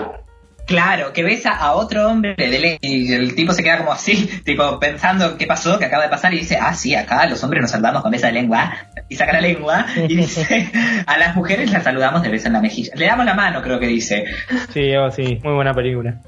[0.66, 4.26] Claro, que besa a otro hombre de ley y el tipo se queda como así,
[4.44, 7.62] tipo pensando qué pasó, qué acaba de pasar y dice, ah, sí, acá los hombres
[7.62, 8.74] nos saludamos con beso de lengua
[9.08, 10.70] y saca la lengua y dice,
[11.06, 12.92] a las mujeres las saludamos de beso en la mejilla.
[12.96, 14.24] Le damos la mano, creo que dice.
[14.72, 16.20] Sí, oh, sí, muy buena película.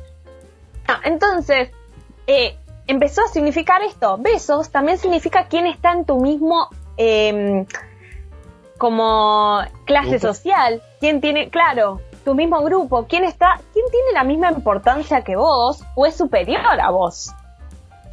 [0.86, 1.70] Ah, Entonces,
[2.26, 4.18] eh, empezó a significar esto.
[4.18, 7.64] Besos también significa quién está en tu mismo eh,
[8.78, 10.34] como clase Grupo.
[10.34, 15.34] social, quién tiene, claro, tu mismo grupo, quién está, quién tiene la misma importancia que
[15.34, 17.32] vos o es superior a vos.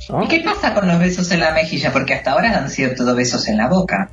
[0.08, 0.23] ¿no?
[0.23, 1.91] ¿Y qué pasa con los besos en la mejilla?
[1.91, 4.10] Porque hasta ahora han sido todos besos en la boca.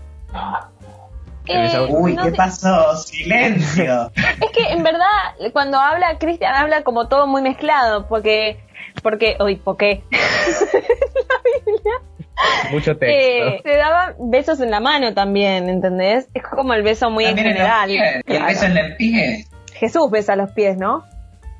[1.47, 2.97] El beso- Uy, no ¿qué sé- pasó?
[2.97, 4.11] Silencio.
[4.17, 5.07] Es que en verdad,
[5.53, 8.59] cuando habla Cristian, habla como todo muy mezclado, porque,
[9.05, 10.03] porque, uy, ¿por qué?
[12.73, 13.07] Mucho texto.
[13.07, 16.27] Eh, se daban besos en la mano también, ¿entendés?
[16.35, 17.89] Es como el beso muy También en en los general.
[17.89, 18.03] pies.
[18.03, 18.47] ¿Y el Claro.
[18.47, 19.47] beso en el pie?
[19.83, 21.03] Jesús besa los pies, ¿no?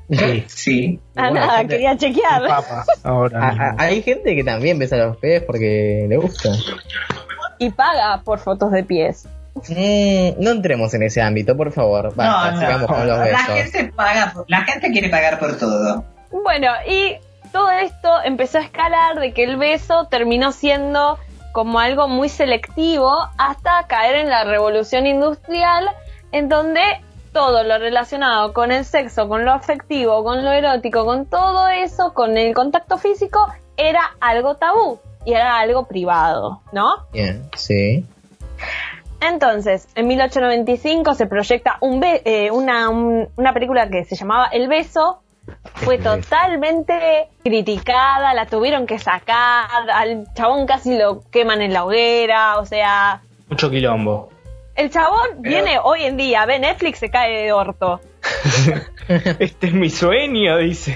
[0.09, 0.43] Sí.
[0.47, 0.99] Sí.
[1.15, 2.47] Ah, Bueno, nada, gente- quería chequear.
[2.47, 3.63] Papa, ahora A- mismo.
[3.65, 6.49] a- hay gente que también besa los pies porque le gusta.
[7.57, 9.27] Y paga por fotos de pies.
[9.55, 12.15] Mm, no entremos en ese ámbito, por favor.
[12.15, 12.95] Basta, no, sigamos no.
[12.95, 16.05] con los La gente paga, por- la gente quiere pagar por todo.
[16.31, 17.17] Bueno, y
[17.51, 21.19] todo esto empezó a escalar de que el beso terminó siendo
[21.51, 25.87] como algo muy selectivo hasta caer en la revolución industrial,
[26.31, 26.81] en donde
[27.33, 32.13] todo lo relacionado con el sexo, con lo afectivo, con lo erótico, con todo eso,
[32.13, 36.93] con el contacto físico, era algo tabú y era algo privado, ¿no?
[37.11, 38.05] Bien, sí.
[39.21, 44.47] Entonces, en 1895 se proyecta un be- eh, una, un- una película que se llamaba
[44.47, 45.19] El beso.
[45.75, 52.59] Fue totalmente criticada, la tuvieron que sacar, al chabón casi lo queman en la hoguera,
[52.59, 54.29] o sea, Mucho quilombo.
[54.75, 58.01] El chabón Pero- viene hoy en día, ve Netflix, se cae de orto.
[59.39, 60.95] Este es mi sueño, dice.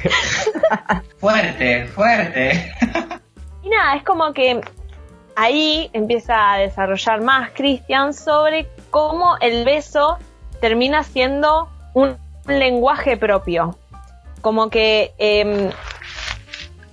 [1.18, 2.74] Fuerte, fuerte.
[3.64, 4.62] Y nada, es como que
[5.36, 10.18] ahí empieza a desarrollar más Christian sobre cómo el beso
[10.62, 12.16] termina siendo un,
[12.48, 13.78] lenguaje propio.
[14.40, 15.70] Como que em,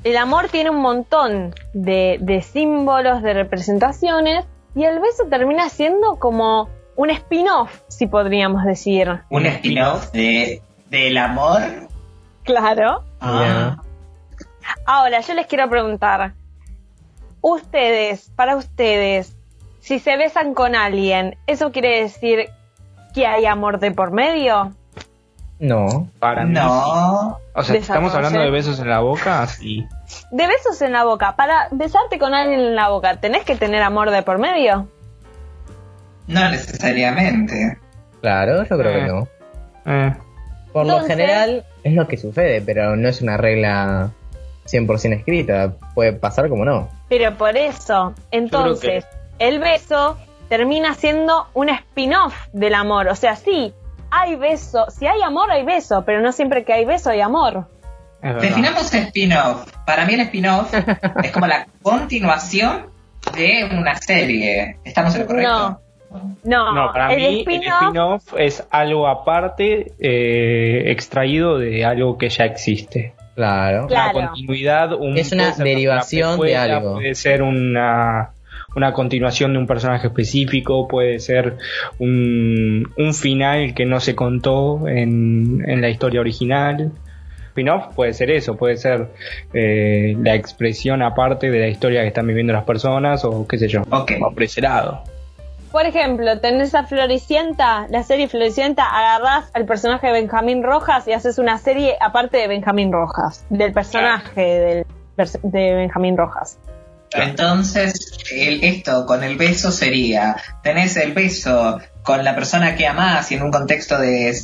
[0.03, 4.45] el amor tiene un montón de, de símbolos, de representaciones,
[4.75, 9.21] y el beso termina siendo como un spin-off, si podríamos decir.
[9.31, 11.61] Un spin-off de del amor.
[12.45, 13.03] Claro.
[13.21, 13.77] Ah.
[14.87, 16.35] Ahora, yo les quiero preguntar,
[17.41, 19.37] ustedes, para ustedes,
[19.81, 22.49] si se besan con alguien, ¿eso quiere decir
[23.15, 24.73] que hay amor de por medio?
[25.59, 26.09] No.
[26.19, 26.55] Para mí.
[26.55, 27.39] No.
[27.55, 29.87] O sea, estamos hablando de besos en la boca, sí.
[30.31, 33.83] De besos en la boca, para besarte con alguien en la boca, ¿tenés que tener
[33.83, 34.89] amor de por medio?
[36.27, 37.79] No necesariamente.
[38.21, 38.95] Claro, yo creo Eh.
[39.01, 39.29] que no.
[39.87, 40.15] Eh,
[40.73, 44.11] Por lo general es lo que sucede, pero no es una regla
[44.67, 45.75] 100% escrita.
[45.95, 46.89] Puede pasar como no.
[47.09, 49.05] Pero por eso, entonces,
[49.39, 50.17] el beso
[50.49, 53.09] termina siendo un spin-off del amor.
[53.09, 53.73] O sea, sí,
[54.11, 57.69] hay beso, si hay amor hay beso, pero no siempre que hay beso hay amor.
[58.23, 59.71] Definamos spin-off.
[59.85, 60.73] Para mí el spin-off
[61.23, 62.87] es como la continuación
[63.37, 64.79] de una serie.
[64.83, 65.51] ¿Estamos en lo correcto?
[65.69, 65.81] No.
[66.45, 72.29] No, No, para el mí el spin-off es algo aparte, eh, extraído de algo que
[72.29, 73.15] ya existe.
[73.35, 73.87] Claro.
[73.87, 74.19] Claro.
[74.19, 76.93] Una continuidad, un, Es una puede ser derivación de algo.
[76.95, 78.31] Puede ser una,
[78.77, 81.57] una continuación de un personaje específico, puede ser
[81.99, 86.93] un, un final que no se contó en, en la historia original.
[87.49, 89.09] Spin-off puede ser eso, puede ser
[89.53, 93.69] eh, la expresión aparte de la historia que están viviendo las personas o qué sé
[93.69, 93.83] yo.
[93.91, 94.13] Ok.
[94.23, 95.14] Va
[95.75, 101.13] por ejemplo, tenés a Floricienta, la serie Floricienta, agarrás al personaje de Benjamín Rojas y
[101.13, 104.87] haces una serie aparte de Benjamín Rojas, del personaje del
[105.43, 106.61] de Benjamín Rojas.
[107.11, 113.33] Entonces, el- esto con el beso sería, tenés el beso con la persona que amás
[113.33, 114.35] y en un contexto de eh,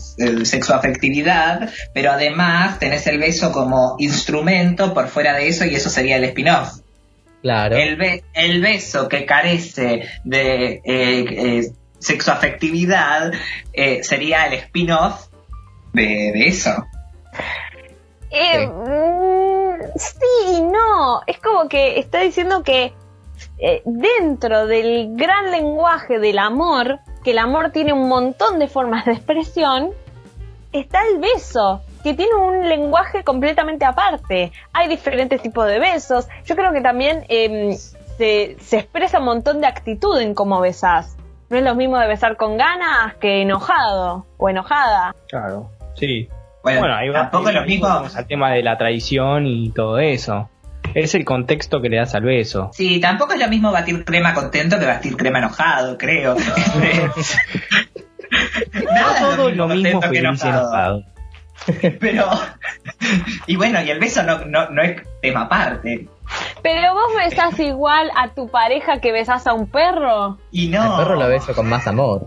[0.45, 6.17] sexoafectividad, pero además tenés el beso como instrumento por fuera de eso y eso sería
[6.17, 6.80] el spin-off.
[7.43, 7.77] Claro.
[7.77, 13.33] El, be- el beso que carece de eh, eh, sexoafectividad
[13.73, 15.29] eh, sería el spin-off
[15.93, 16.71] de, de eso.
[18.31, 21.23] Eh, mm, sí y no.
[21.27, 22.93] Es como que está diciendo que
[23.59, 29.05] eh, dentro del gran lenguaje del amor, que el amor tiene un montón de formas
[29.07, 29.91] de expresión,
[30.73, 34.53] está el beso, que tiene un lenguaje completamente aparte.
[34.73, 36.29] Hay diferentes tipos de besos.
[36.45, 37.77] Yo creo que también em,
[38.19, 41.17] se, se expresa un montón de actitud en cómo besás.
[41.49, 45.15] No es lo mismo de besar con ganas que enojado o enojada.
[45.29, 46.29] Claro, sí.
[46.63, 47.21] Bueno, Bueno, ahí va.
[47.23, 47.87] tampoco ahí es lo mismo.
[47.89, 50.49] vamos al tema de la traición y todo eso.
[50.95, 52.71] Es el contexto que le das al beso.
[52.73, 56.37] Sí, tampoco es lo mismo batir crema contento que batir crema enojado, creo.
[58.93, 61.05] Nada es todo lo mismo contento que feliz y enojado.
[62.01, 62.27] Pero,
[63.47, 66.09] y bueno, y el beso no, no, no es tema aparte.
[66.63, 70.39] Pero vos besás igual a tu pareja que besás a un perro.
[70.51, 70.83] Y no.
[70.83, 72.27] Al perro lo beso con más amor.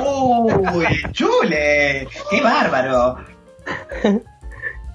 [0.00, 3.16] Uy, chule, qué bárbaro.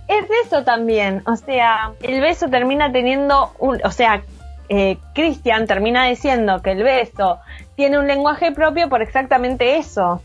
[0.08, 1.24] Es eso también.
[1.26, 3.80] O sea, el beso termina teniendo un.
[3.84, 4.22] O sea,
[4.70, 7.40] eh, Christian termina diciendo que el beso
[7.76, 10.22] tiene un lenguaje propio por exactamente eso.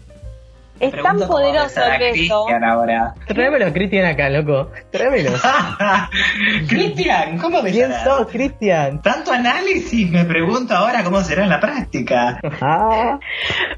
[0.80, 2.44] Es tan poderoso beso.
[2.44, 3.14] Cristian ahora.
[3.28, 4.70] Tráemelo a Cristian acá, loco.
[4.90, 5.30] Tráemelo.
[6.68, 8.04] Cristian, ¿cómo ¿Quién besarás?
[8.04, 9.00] sos, Cristian?
[9.02, 12.40] Tanto análisis, me pregunto ahora cómo será en la práctica.
[12.60, 13.18] Ah.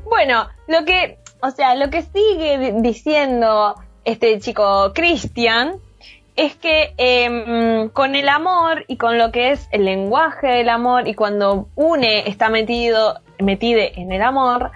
[0.04, 1.18] Bueno, lo que.
[1.40, 5.74] O sea, lo que sigue di- diciendo este chico Christian
[6.36, 11.06] es que em, con el amor y con lo que es el lenguaje del amor
[11.06, 14.70] y cuando une está metido metide en el amor,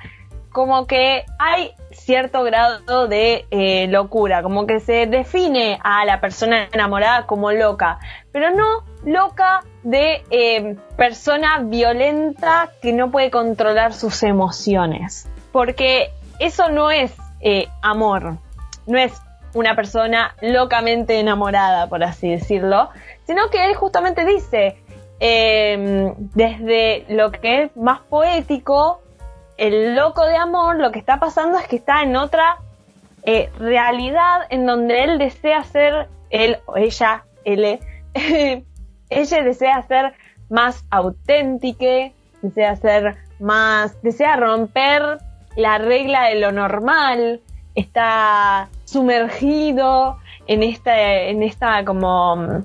[0.58, 6.66] como que hay cierto grado de eh, locura, como que se define a la persona
[6.72, 8.00] enamorada como loca,
[8.32, 16.68] pero no loca de eh, persona violenta que no puede controlar sus emociones, porque eso
[16.70, 18.38] no es eh, amor,
[18.88, 19.12] no es
[19.54, 22.90] una persona locamente enamorada, por así decirlo,
[23.28, 24.76] sino que él justamente dice,
[25.20, 29.02] eh, desde lo que es más poético,
[29.58, 32.58] el loco de amor lo que está pasando es que está en otra
[33.24, 37.80] eh, realidad en donde él desea ser, él o ella, él,
[39.10, 40.14] ella desea ser
[40.48, 45.18] más auténtica, desea ser más, desea romper
[45.56, 47.40] la regla de lo normal,
[47.74, 52.64] está sumergido en esta, en esta como mm,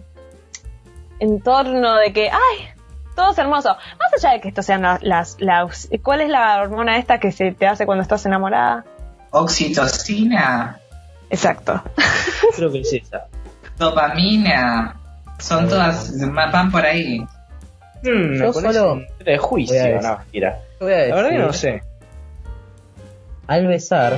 [1.20, 2.73] entorno de que, ay,
[3.16, 3.70] todo es hermoso.
[4.00, 7.32] Más allá de que esto sean la- las, las, ¿cuál es la hormona esta que
[7.32, 8.86] se te hace cuando estás enamorada?
[9.32, 10.80] Oxitocina,
[11.30, 11.82] Exacto.
[12.56, 13.26] Creo que es esa.
[13.78, 14.96] dopamina,
[15.40, 17.20] son todas, van por ahí.
[18.04, 20.02] Mm, me Yo solo de juicio, voy a decir-
[20.42, 20.58] no.
[20.80, 21.82] Te voy a La verdad que no sé.
[23.48, 24.18] Al besar,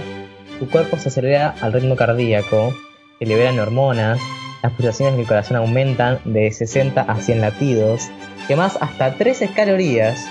[0.59, 2.73] tu cuerpo se acelera al ritmo cardíaco,
[3.19, 4.19] se liberan hormonas,
[4.61, 8.09] las pulsaciones del corazón aumentan de 60 a 100 latidos,
[8.47, 10.25] quemas hasta 13 calorías,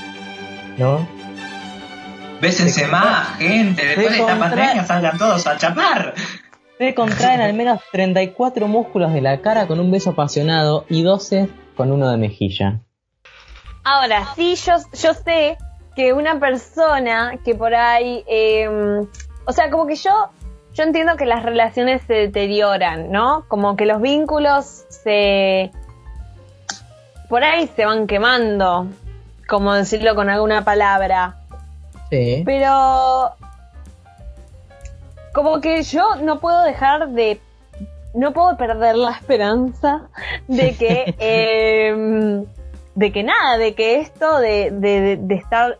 [0.78, 1.06] ¿no?
[2.40, 6.14] Bésense Se más, gente, después de esta pandemia salgan todos a chapar.
[6.78, 11.48] Se contraen al menos 34 músculos de la cara con un beso apasionado y 12
[11.76, 12.80] con uno de mejilla.
[13.84, 15.56] Ahora, sí, yo, yo sé
[15.94, 18.68] que una persona que por ahí, eh,
[19.46, 20.30] o sea, como que yo,
[20.72, 23.44] yo entiendo que las relaciones se deterioran, ¿no?
[23.48, 25.70] Como que los vínculos se,
[27.34, 28.86] por ahí se van quemando,
[29.48, 31.34] como decirlo con alguna palabra.
[32.08, 32.44] Sí.
[32.46, 33.32] Pero
[35.34, 37.40] como que yo no puedo dejar de
[38.14, 40.02] no puedo perder la esperanza
[40.46, 41.12] de que
[41.88, 42.44] em,
[42.94, 45.78] de que nada, de que esto de, de- de- de estar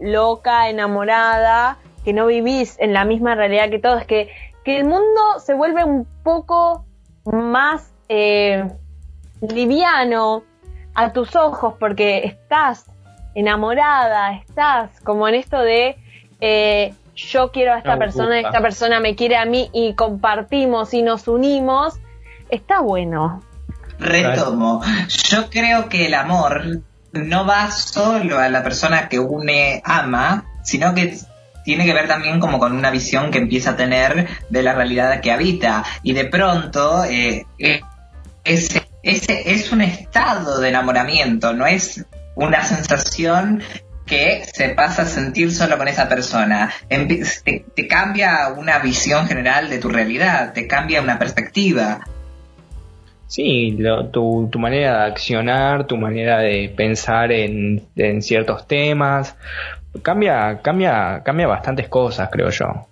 [0.00, 4.28] loca, enamorada, que no vivís en la misma realidad que todos, que,
[4.64, 6.84] que el mundo se vuelve un poco
[7.24, 8.68] más eh,
[9.40, 10.42] liviano
[10.94, 12.86] a tus ojos porque estás
[13.34, 15.96] enamorada, estás como en esto de
[16.40, 21.02] eh, yo quiero a esta persona, esta persona me quiere a mí y compartimos y
[21.02, 21.94] nos unimos,
[22.48, 23.42] está bueno.
[23.98, 24.82] Retomo.
[25.08, 26.80] Yo creo que el amor
[27.12, 31.18] no va solo a la persona que une ama, sino que
[31.64, 35.20] tiene que ver también como con una visión que empieza a tener de la realidad
[35.20, 35.84] que habita.
[36.02, 37.44] Y de pronto, eh,
[38.44, 43.62] ese ese es un estado de enamoramiento, no es una sensación
[44.06, 46.72] que se pasa a sentir solo con esa persona.
[46.88, 52.00] Te, te cambia una visión general de tu realidad, te cambia una perspectiva.
[53.28, 59.36] Sí, lo- tu, tu manera de accionar, tu manera de pensar en, en ciertos temas,
[60.02, 62.66] cambia, cambia, cambia bastantes cosas, creo yo.
[62.66, 62.86] No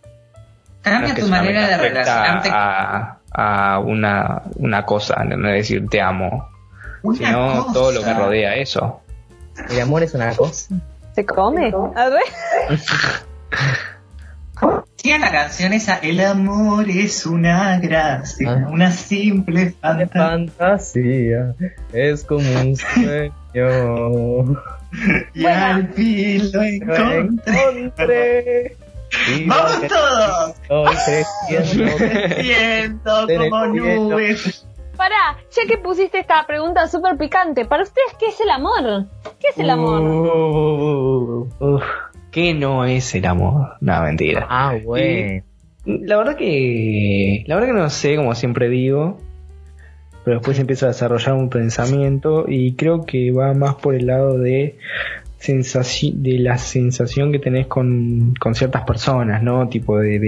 [0.83, 5.87] Cambia es que tu manera de relacionarte a, a una, una cosa, no es decir
[5.89, 6.49] te amo,
[7.03, 7.73] Una sino cosa.
[7.73, 9.01] todo lo que rodea eso.
[9.71, 10.75] El amor es una cosa.
[11.15, 11.73] ¿Se come?
[11.97, 12.23] A ver.
[14.97, 18.69] Tiene la canción esa, el amor es una gracia, Ah.
[18.69, 20.09] una simple fantasía.
[20.09, 21.55] fantasía,
[21.93, 24.61] es como un sueño.
[25.35, 26.65] Y al fin lo Lo
[27.13, 27.63] encontré.
[27.71, 28.77] encontré.
[29.47, 30.55] ¡Vamos todos!
[31.49, 33.27] Estoy creciendo.
[33.51, 34.67] Como nubes.
[34.97, 39.07] Pará, ya que pusiste esta pregunta súper picante, para ustedes, ¿qué es el amor?
[39.39, 40.01] ¿Qué es el amor?
[40.03, 41.83] Uh, uf.
[42.33, 43.77] ¿Qué no es el amor?
[43.81, 44.47] No, mentira.
[44.51, 45.45] Ah, bueno.
[45.87, 47.45] La verdad que.
[47.47, 49.19] La verdad que no sé, como siempre digo.
[50.25, 54.37] Pero después empiezo a desarrollar un pensamiento y creo que va más por el lado
[54.37, 54.77] de
[55.41, 59.69] sensaci- de la sensación que tenés con, con ciertas personas, ¿no?
[59.69, 60.19] Tipo de,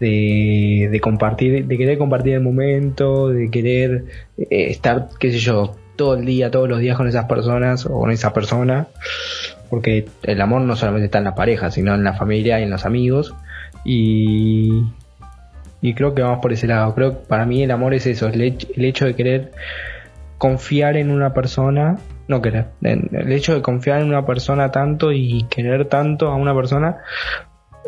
[0.00, 4.04] de, de, compartir, de querer compartir el momento, de querer
[4.38, 8.00] eh, estar, qué sé yo, todo el día, todos los días con esas personas o
[8.00, 8.88] con esa persona.
[9.70, 12.70] Porque el amor no solamente está en la pareja, sino en la familia y en
[12.70, 13.34] los amigos.
[13.84, 14.84] Y,
[15.80, 16.94] y creo que vamos por ese lado.
[16.94, 18.42] Creo que para mí el amor es eso, el
[18.76, 19.52] hecho de querer
[20.38, 25.44] confiar en una persona, no querer, el hecho de confiar en una persona tanto y
[25.50, 26.98] querer tanto a una persona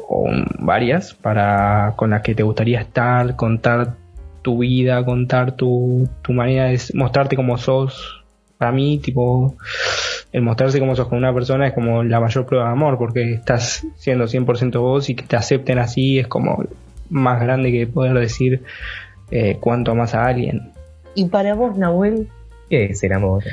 [0.08, 3.94] o varias para con las que te gustaría estar, contar
[4.42, 8.24] tu vida, contar tu, tu manera de mostrarte como sos.
[8.58, 9.56] Para mí, tipo,
[10.32, 13.32] el mostrarse como sos con una persona es como la mayor prueba de amor, porque
[13.32, 16.64] estás siendo 100% vos y que te acepten así es como
[17.10, 18.62] más grande que poder decir
[19.30, 20.72] eh, cuánto amas a alguien.
[21.14, 22.28] ¿Y para vos, Nahuel?
[22.70, 23.44] ¿Qué es el amor?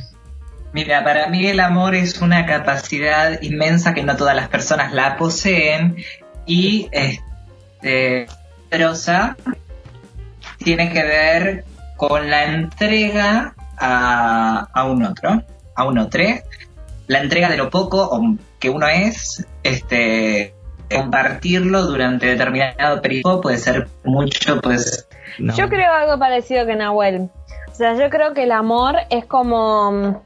[0.73, 5.17] Mira, para mí el amor es una capacidad inmensa que no todas las personas la
[5.17, 5.97] poseen
[6.45, 8.27] y este,
[8.69, 9.37] poderosa
[10.57, 11.63] tiene que ver
[11.95, 15.43] con la entrega a, a un otro,
[15.75, 16.23] a un otro,
[17.07, 18.19] la entrega de lo poco
[18.59, 20.55] que uno es, este,
[20.91, 25.07] compartirlo durante determinado periodo puede ser mucho, pues.
[25.37, 27.29] Yo creo algo parecido que Nahuel.
[27.71, 30.23] O sea, yo creo que el amor es como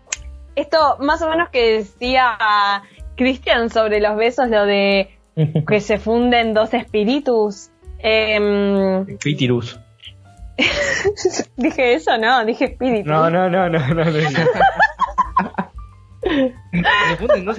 [0.58, 2.84] esto más o menos que decía
[3.16, 5.16] Cristian sobre los besos, lo de
[5.68, 7.70] que se funden dos espíritus.
[8.00, 9.80] Em, Fitirus.
[11.58, 13.10] dije eso, no, dije espíritu.
[13.10, 14.04] No, no, no, no, no.
[14.04, 14.12] no.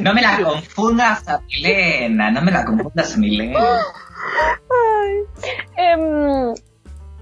[0.01, 3.61] no me la confundas a Milena, no me la confundas a Milena.
[5.77, 6.55] Em,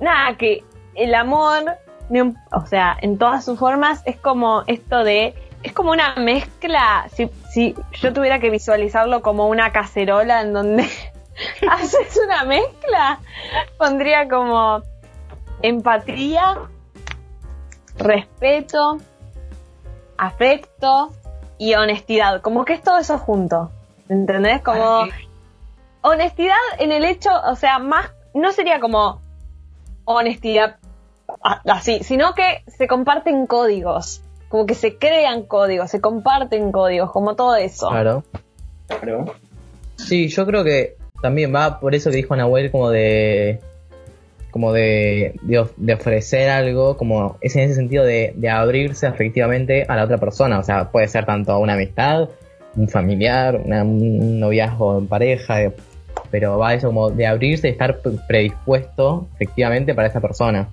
[0.01, 1.77] nada, que el amor,
[2.53, 5.35] o sea, en todas sus formas, es como esto de.
[5.67, 7.09] Es como una mezcla.
[7.13, 10.89] Si, si yo tuviera que visualizarlo como una cacerola en donde
[11.69, 13.19] haces una mezcla,
[13.77, 14.83] pondría como
[15.63, 16.57] empatía,
[17.99, 18.99] respeto,
[20.17, 21.11] afecto
[21.59, 22.43] y honestidad.
[22.43, 23.73] Como que es todo eso junto.
[24.09, 24.63] ¿Entendés?
[24.63, 25.09] Como
[26.03, 29.21] honestidad en el hecho, o sea, más, no sería como
[30.05, 30.77] honestidad
[31.43, 37.35] así, sino que se comparten códigos, como que se crean códigos, se comparten códigos, como
[37.37, 37.89] todo eso.
[37.89, 38.23] Claro.
[39.97, 43.61] Sí, yo creo que también va por eso que dijo Nahuel como de
[44.51, 49.07] como de, de, of- de ofrecer algo, como es en ese sentido de, de abrirse
[49.07, 52.31] afectivamente a la otra persona, o sea, puede ser tanto una amistad,
[52.75, 55.73] un familiar, una- un noviazgo en pareja, de-
[56.31, 60.69] pero va eso como de abrirse y estar pre- predispuesto efectivamente para esa persona.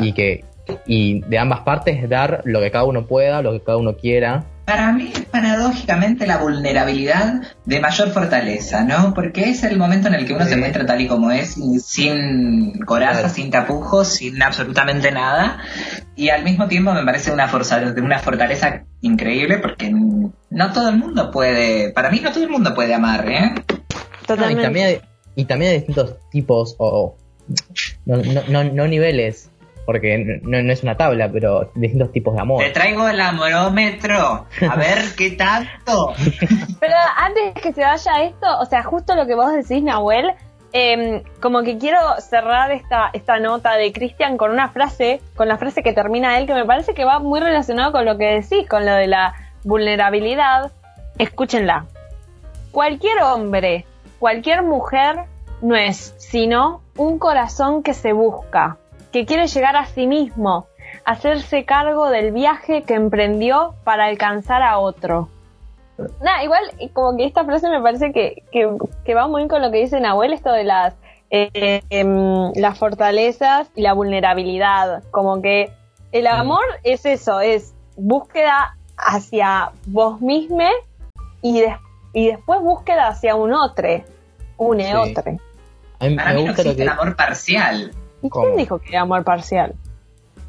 [0.00, 0.44] Y que
[0.86, 4.44] y de ambas partes dar lo que cada uno pueda, lo que cada uno quiera.
[4.64, 9.14] Para mí es paradójicamente la vulnerabilidad de mayor fortaleza, ¿no?
[9.14, 11.80] Porque es el momento en el que uno se muestra tal y como es, y
[11.80, 13.34] sin coraza, Claro.
[13.34, 15.58] sin tapujos, sin absolutamente nada.
[16.14, 20.90] Y al mismo tiempo me parece una, forza, de una fortaleza increíble porque no todo
[20.90, 23.50] el mundo puede, para mí no todo el mundo puede amar, ¿eh?
[23.50, 23.64] No,
[24.22, 24.62] y Totalmente.
[24.62, 25.00] también hay,
[25.34, 27.16] y también hay distintos tipos o
[28.06, 29.50] no, no, no, no niveles,
[29.90, 32.62] porque no, no es una tabla, pero distintos tipos de amor.
[32.62, 36.14] Te traigo el amorómetro, a ver qué tanto.
[36.78, 40.30] Pero antes que se vaya esto, o sea, justo lo que vos decís, Nahuel,
[40.72, 45.58] eh, como que quiero cerrar esta, esta nota de Cristian con una frase, con la
[45.58, 48.68] frase que termina él, que me parece que va muy relacionado con lo que decís,
[48.68, 49.34] con lo de la
[49.64, 50.70] vulnerabilidad.
[51.18, 51.86] Escúchenla.
[52.70, 53.86] Cualquier hombre,
[54.20, 55.24] cualquier mujer
[55.62, 58.76] no es sino un corazón que se busca,
[59.12, 60.66] que quiere llegar a sí mismo,
[61.04, 65.28] hacerse cargo del viaje que emprendió para alcanzar a otro.
[66.22, 66.62] Nada, igual
[66.94, 68.68] como que esta frase me parece que, que,
[69.04, 70.94] que va muy con lo que dice Nahuel, esto de las,
[71.30, 75.02] eh, em, las fortalezas y la vulnerabilidad.
[75.10, 75.70] Como que
[76.12, 80.66] el amor es eso, es búsqueda hacia vos mismo
[81.42, 81.76] y, des-
[82.14, 83.88] y después búsqueda hacia un otro,
[84.56, 84.92] un Sí.
[84.94, 85.32] otro.
[86.00, 86.82] A mí Para me mí no gusta lo existe que.
[86.82, 87.92] el amor parcial.
[88.22, 88.46] ¿Y ¿Cómo?
[88.46, 89.74] quién dijo que era amor parcial?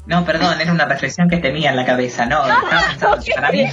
[0.04, 2.26] No, perdón, era una reflexión que tenía en la cabeza.
[2.26, 2.42] No,
[2.92, 3.64] estaba pensando, para mí,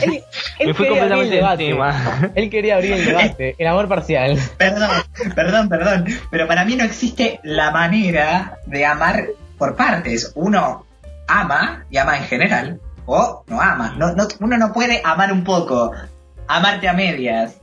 [0.63, 2.31] Me fui completamente el.
[2.35, 4.37] Él quería abrir el debate, el amor parcial.
[4.57, 4.89] perdón,
[5.35, 9.25] perdón, perdón, pero para mí no existe la manera de amar
[9.57, 10.31] por partes.
[10.35, 10.85] Uno
[11.27, 13.95] ama y ama en general, o no ama.
[13.97, 15.91] No, no, uno no puede amar un poco,
[16.47, 17.59] amarte a medias.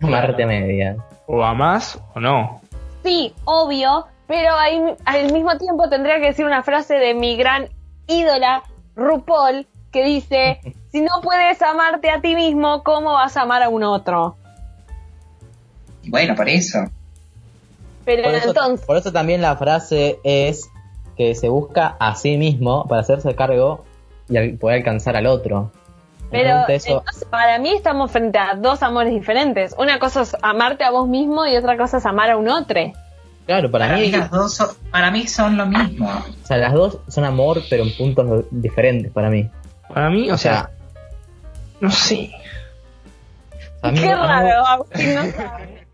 [0.00, 0.96] Marte media.
[1.26, 2.60] O a más o no.
[3.02, 7.68] Sí, obvio, pero ahí- al mismo tiempo tendría que decir una frase de mi gran
[8.06, 8.62] ídola,
[8.96, 10.60] RuPaul, que dice,
[10.92, 14.36] si no puedes amarte a ti mismo, ¿cómo vas a amar a un otro?
[16.06, 16.78] Bueno, por eso.
[18.04, 20.68] Pero Por eso, entonces, por eso también la frase es
[21.16, 23.84] que se busca a sí mismo para hacerse cargo
[24.28, 25.70] y al- poder alcanzar al otro.
[26.30, 26.98] Pero gusta eso.
[26.98, 29.74] entonces, para mí estamos frente a dos amores diferentes.
[29.78, 32.80] Una cosa es amarte a vos mismo y otra cosa es amar a un otro.
[33.46, 36.08] Claro, para, Para mí, mí las dos son, para mí son lo mismo.
[36.08, 39.50] o sea, las dos son amor, pero en puntos diferentes para mí.
[39.92, 40.70] Para mí, o O sea, sea,
[41.80, 42.30] no sé.
[43.94, 45.84] Qué raro, Agustín, no sabe.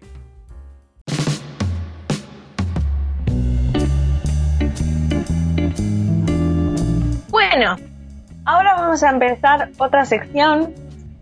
[7.31, 7.77] Bueno,
[8.45, 10.73] ahora vamos a empezar otra sección.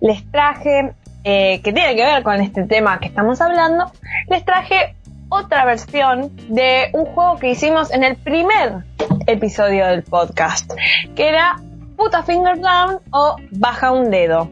[0.00, 0.92] Les traje,
[1.24, 3.90] eh, que tiene que ver con este tema que estamos hablando,
[4.28, 4.94] les traje
[5.28, 8.84] otra versión de un juego que hicimos en el primer
[9.26, 10.72] episodio del podcast,
[11.14, 11.60] que era
[11.96, 14.50] Put a Finger Down o Baja un dedo.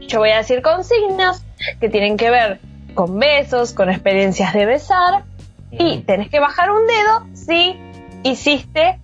[0.00, 1.44] Yo voy a decir consignas
[1.80, 2.60] que tienen que ver
[2.94, 5.24] con besos, con experiencias de besar,
[5.70, 7.76] y tenés que bajar un dedo si
[8.22, 9.00] hiciste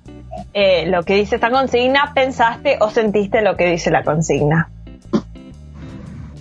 [0.52, 4.70] eh, lo que dice esta consigna, pensaste o sentiste lo que dice la consigna.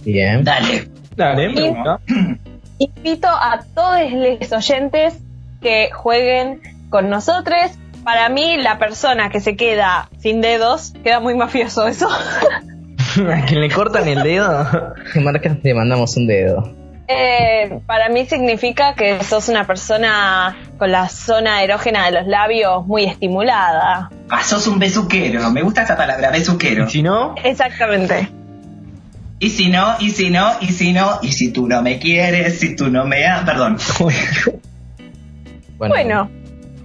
[0.04, 0.44] Bien.
[0.44, 0.90] Dale.
[1.16, 2.00] Dale, me gusta.
[2.80, 5.18] Invito a todos los oyentes
[5.62, 7.60] que jueguen con nosotros.
[8.04, 12.08] Para mí, la persona que se queda sin dedos, queda muy mafioso eso.
[13.34, 14.68] ¿A quien le cortan el dedo?
[15.22, 16.74] Marcas te mandamos un dedo.
[17.10, 22.86] Eh, para mí significa que sos una persona con la zona erógena de los labios
[22.86, 24.10] muy estimulada.
[24.30, 25.50] Ah, sos un besuquero.
[25.52, 26.86] Me gusta esa palabra, besuquero.
[26.86, 28.30] Y si no, Exactamente.
[29.40, 32.60] Y si no, y si no, y si no, y si tú no me quieres,
[32.60, 33.46] si tú no me amas.
[33.46, 33.78] Perdón.
[35.78, 36.30] Bueno, Bueno,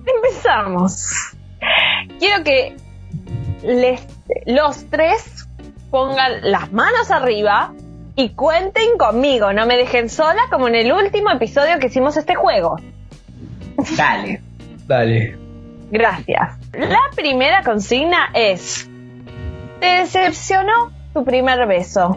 [0.06, 1.32] empezamos.
[2.18, 2.76] Quiero que
[3.64, 4.06] les,
[4.44, 5.48] los tres
[5.90, 7.72] pongan las manos arriba
[8.16, 9.54] y cuenten conmigo.
[9.54, 12.76] No me dejen sola como en el último episodio que hicimos este juego.
[13.96, 14.42] Dale.
[14.86, 15.38] dale.
[15.90, 16.58] Gracias.
[16.72, 18.88] La primera consigna es:
[19.80, 22.16] ¿Te decepcionó tu primer beso?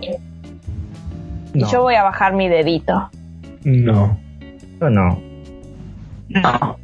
[1.53, 3.09] Y no, yo voy a bajar mi dedito.
[3.63, 4.17] No.
[4.79, 5.21] yo no.
[6.29, 6.77] No.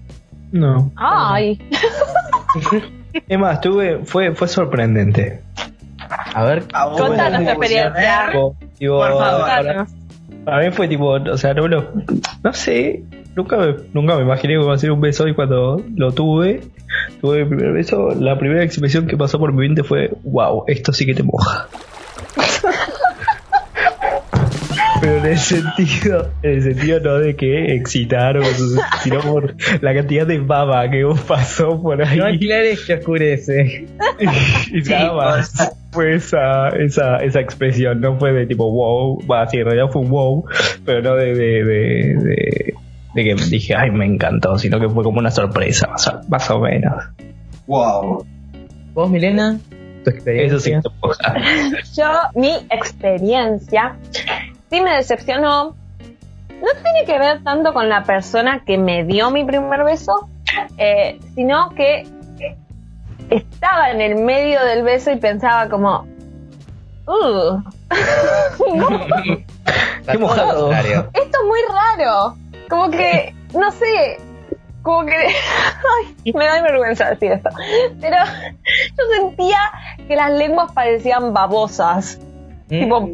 [0.51, 0.91] No.
[0.95, 1.59] Ay,
[3.27, 5.41] Es más, tuve, fue, fue sorprendente.
[6.33, 7.49] A ver, A vos, Contanos tu a ver.
[7.49, 8.25] experiencia.
[8.31, 9.41] Tipo, tipo, Por favor.
[9.41, 9.87] para,
[10.45, 11.91] para mí fue tipo, o sea, no, lo-
[12.43, 13.03] no sé,
[13.35, 16.61] nunca me, nunca me imaginé que iba a ser un beso y cuando lo tuve,
[17.21, 20.91] tuve mi primer beso, la primera expresión que pasó por mi mente fue, wow, esto
[20.93, 21.67] sí que te moja.
[25.01, 28.43] Pero en el sentido, en el sentido no de que excitaron,
[29.01, 32.19] sino por la cantidad de baba que pasó por ahí.
[32.19, 33.87] no aclares que oscurece.
[34.71, 35.75] y Sí, nada más.
[35.91, 40.03] Fue esa, esa, esa expresión, no fue de tipo wow, va sí, en realidad fue
[40.03, 40.45] un wow,
[40.85, 42.73] pero no de, de, de, de,
[43.13, 46.49] de que dije, ay, me encantó, sino que fue como una sorpresa, más o, más
[46.49, 46.93] o menos.
[47.67, 48.25] Wow.
[48.93, 49.59] ¿Vos, Milena?
[50.03, 50.79] ¿Tu experiencia?
[50.79, 50.83] Eso
[51.83, 51.91] sí.
[52.01, 53.95] Yo, mi experiencia,
[54.69, 55.75] sí me decepcionó.
[56.49, 60.29] No tiene que ver tanto con la persona que me dio mi primer beso,
[60.77, 62.07] eh, sino que
[63.29, 66.05] estaba en el medio del beso y pensaba como,
[67.07, 67.61] "Uh,
[70.11, 70.71] Qué mojado.
[70.71, 72.35] esto es muy raro.
[72.69, 74.17] Como que no sé,
[74.81, 75.15] como que...
[76.25, 77.49] Ay, me da vergüenza decir esto.
[77.99, 78.17] Pero
[78.97, 79.59] yo sentía
[80.07, 82.19] que las lenguas parecían babosas.
[82.69, 82.79] ¿Mm?
[82.79, 83.09] Tipo,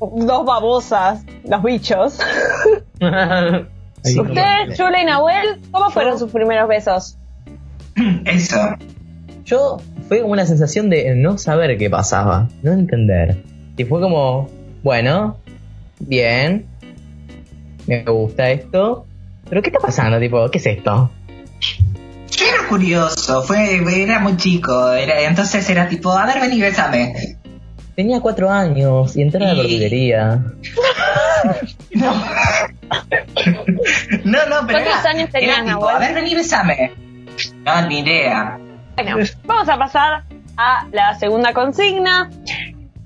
[0.00, 2.18] dos babosas, los bichos.
[4.04, 7.18] Sí, Ustedes, Chula y Nahuel, ¿cómo fueron sus primeros besos?
[8.26, 8.56] Eso.
[9.44, 13.42] Yo fue como una sensación de no saber qué pasaba, no entender.
[13.76, 14.48] Y fue como,
[14.84, 15.36] bueno,
[15.98, 16.66] bien,
[17.86, 19.06] me gusta esto,
[19.48, 20.18] pero ¿qué está pasando?
[20.18, 21.10] Tipo, ¿qué es esto?
[22.30, 27.14] Yo era curioso, fue, era muy chico, era, entonces era tipo, a ver, vení, besame.
[27.96, 30.42] Tenía cuatro años y entré a la Y- verdulería.
[31.94, 32.12] No.
[34.24, 36.92] no, no, pero ¿Cuántos era, años tenías, era tipo, a ver, vení, besame.
[37.64, 38.58] No, ni idea.
[38.96, 40.24] Bueno, vamos a pasar
[40.56, 42.30] a la segunda consigna.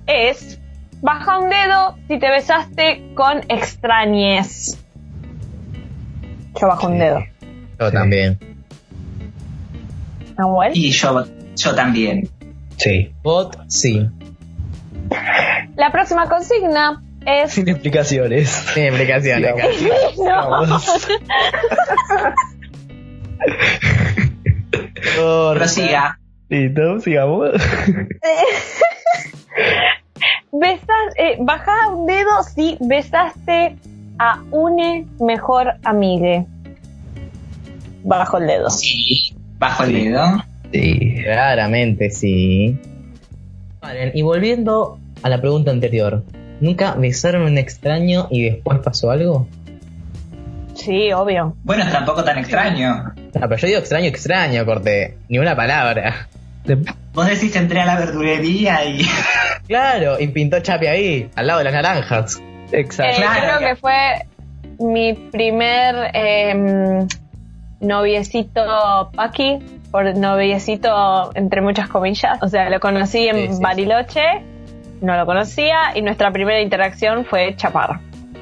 [0.07, 0.59] Es,
[1.03, 4.79] baja un dedo si te besaste con extrañes.
[6.61, 7.21] Yo bajo un dedo.
[7.79, 7.93] Yo Sí.
[7.95, 8.39] también.
[10.39, 10.73] Nahuel.
[10.75, 11.25] Y yo,
[11.57, 12.29] yo también.
[12.77, 13.13] Sí.
[13.23, 14.09] Bot, sí.
[15.77, 17.53] La próxima consigna es...
[17.53, 18.49] Sin explicaciones.
[18.49, 19.65] Sin explicación acá.
[20.17, 20.79] No.
[25.17, 25.59] Corta.
[25.61, 26.19] Prosiga.
[26.49, 27.51] Listo, sigamos.
[30.53, 33.77] Besas, eh, baja un dedo si besaste
[34.23, 36.47] a une mejor amigue.
[38.05, 38.71] Bajo el dedo.
[38.71, 39.35] Sí.
[39.59, 40.45] Bajo el dedo.
[40.73, 41.17] Sí.
[41.25, 42.79] Claramente sí.
[43.81, 46.25] Vale, y volviendo a la pregunta anterior,
[46.61, 49.49] ¿nunca besaron a un extraño y después pasó algo?
[50.75, 51.57] Sí, obvio.
[51.65, 53.13] Bueno, tampoco tan extraño.
[53.17, 55.19] No, pero yo digo extraño, extraño, corte.
[55.29, 56.29] Ni una palabra.
[57.13, 59.05] Vos decís entré a la verdulería y.
[59.67, 62.41] Claro, y pintó Chapi ahí, al lado de las naranjas.
[62.73, 63.21] Eh, Exacto.
[63.21, 64.27] Claro, creo que fue
[64.79, 67.07] mi primer em,
[67.81, 69.59] noviecito Paqui,
[69.91, 72.43] por noviecito entre muchas comillas.
[72.43, 73.63] O sea, lo conocí en Sí, sí, sí.
[73.63, 74.23] Bariloche,
[75.01, 78.01] no lo conocía y nuestra primera interacción fue chapar.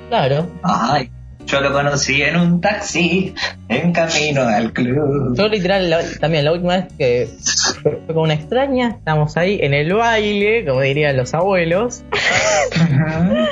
[0.09, 0.47] Claro.
[0.63, 1.11] Ay,
[1.47, 3.35] yo lo conocí en un taxi
[3.69, 5.37] en camino al club.
[5.37, 7.29] Yo literal, la- también la última vez que
[7.83, 12.03] fue con una extraña, estábamos ahí en el baile, como dirían los abuelos,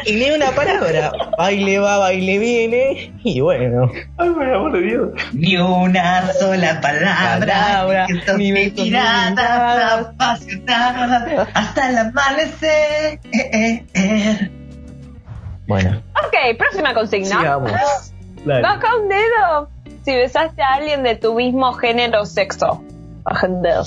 [0.06, 1.10] y ni una palabra.
[1.36, 3.90] Baile va, baile viene, y bueno.
[4.16, 5.08] Ay, por el amor de Dios.
[5.32, 7.38] Ni una sola palabra.
[7.40, 10.06] Palabra, ni miradas miradas.
[10.08, 13.20] apasionadas hasta el amanecer.
[15.68, 16.02] Bueno.
[16.26, 17.28] Ok, próxima consigna.
[17.38, 17.72] Sigamos.
[18.44, 19.68] Baja un dedo
[20.04, 22.82] si besaste a alguien de tu mismo género o sexo.
[23.22, 23.84] Baja un dedo.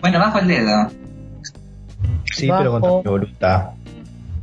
[0.00, 0.88] Bueno, bajo el dedo.
[2.32, 2.80] Sí, pero Bajo.
[2.80, 3.70] contra mi voluntad.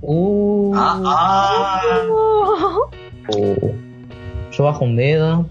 [0.01, 1.81] Uh, Ah, ah.
[3.35, 3.71] uh.
[4.51, 5.47] Yo bajo un dedo.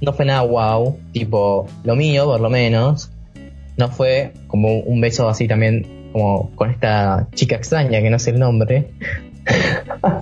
[0.00, 0.98] No fue nada wow.
[1.12, 3.10] Tipo, lo mío, por lo menos.
[3.76, 8.30] No fue como un beso así también, como con esta chica extraña que no sé
[8.30, 8.88] el nombre.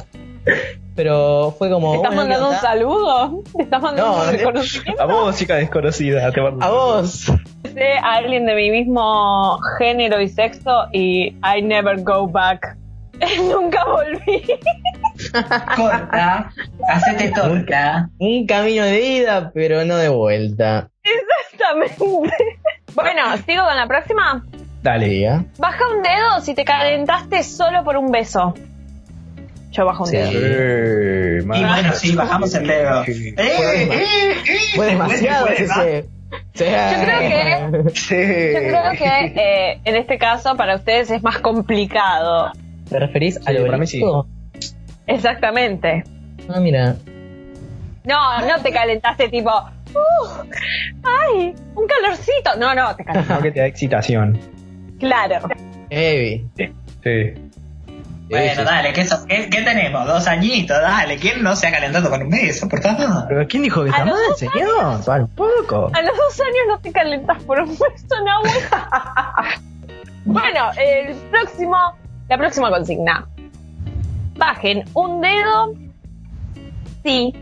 [0.97, 1.93] Pero fue como.
[1.93, 3.43] ¿Te estás bueno, ¿qué mandando un saludo?
[3.57, 4.33] ¿Te estás mandando No, un no.
[4.33, 5.03] reconocimiento?
[5.03, 6.31] A vos, chica desconocida.
[6.33, 7.33] Te mando- A vos.
[7.63, 12.77] Besé a alguien de mi mismo género y sexo y I never go back.
[13.51, 14.43] Nunca volví.
[15.77, 16.51] Corta.
[16.89, 18.09] Hacete torta.
[18.19, 20.89] Un camino de ida, pero no de vuelta.
[21.05, 22.35] Exactamente.
[22.95, 24.45] Bueno, ¿sigo con la próxima?
[24.83, 25.07] Dale.
[25.09, 25.45] Diga.
[25.59, 28.55] Baja un dedo si te calentaste solo por un beso.
[29.71, 30.17] Yo bajo un Sí.
[30.17, 30.31] dedo.
[30.35, 33.03] Eh, Y bueno, sí, bajamos el dedo.
[33.05, 34.35] Eh, eh, eh,
[34.75, 36.05] Fue demasiado ese.
[36.55, 36.65] Sí.
[36.65, 37.19] Yo creo
[37.85, 38.15] que Sí.
[38.17, 42.53] Yo creo que eh, en este caso para ustedes es más complicado.
[42.89, 44.03] ¿Te referís a Sí, lo para mí sí.
[45.07, 46.05] Exactamente.
[46.49, 46.97] Ah, mira.
[48.05, 49.51] No, no te calentaste tipo,
[49.95, 50.43] "Uh,
[51.05, 52.57] ay, un calorcito.
[52.59, 53.43] No, no, te No, calentaste.
[53.45, 54.39] que te da excitación.
[55.03, 55.49] Claro.
[55.91, 56.47] Heavy.
[56.57, 57.35] Sí.
[58.31, 60.07] Bueno, Sí, dale, ¿qué, so- qué, qué tenemos?
[60.07, 61.17] Dos añitos, dale.
[61.19, 63.27] ¿Quién no se ha calentado con un beso, por favor?
[63.29, 65.05] ¿Pero quién dijo que está mal, señor?
[65.05, 65.91] Para un poco.
[65.93, 68.41] A los dos años no te calentas por un beso, no,
[70.25, 71.77] Bueno, el próximo,
[72.29, 73.27] la próxima consigna.
[74.37, 75.75] Bajen un dedo.
[77.05, 77.35] Sí.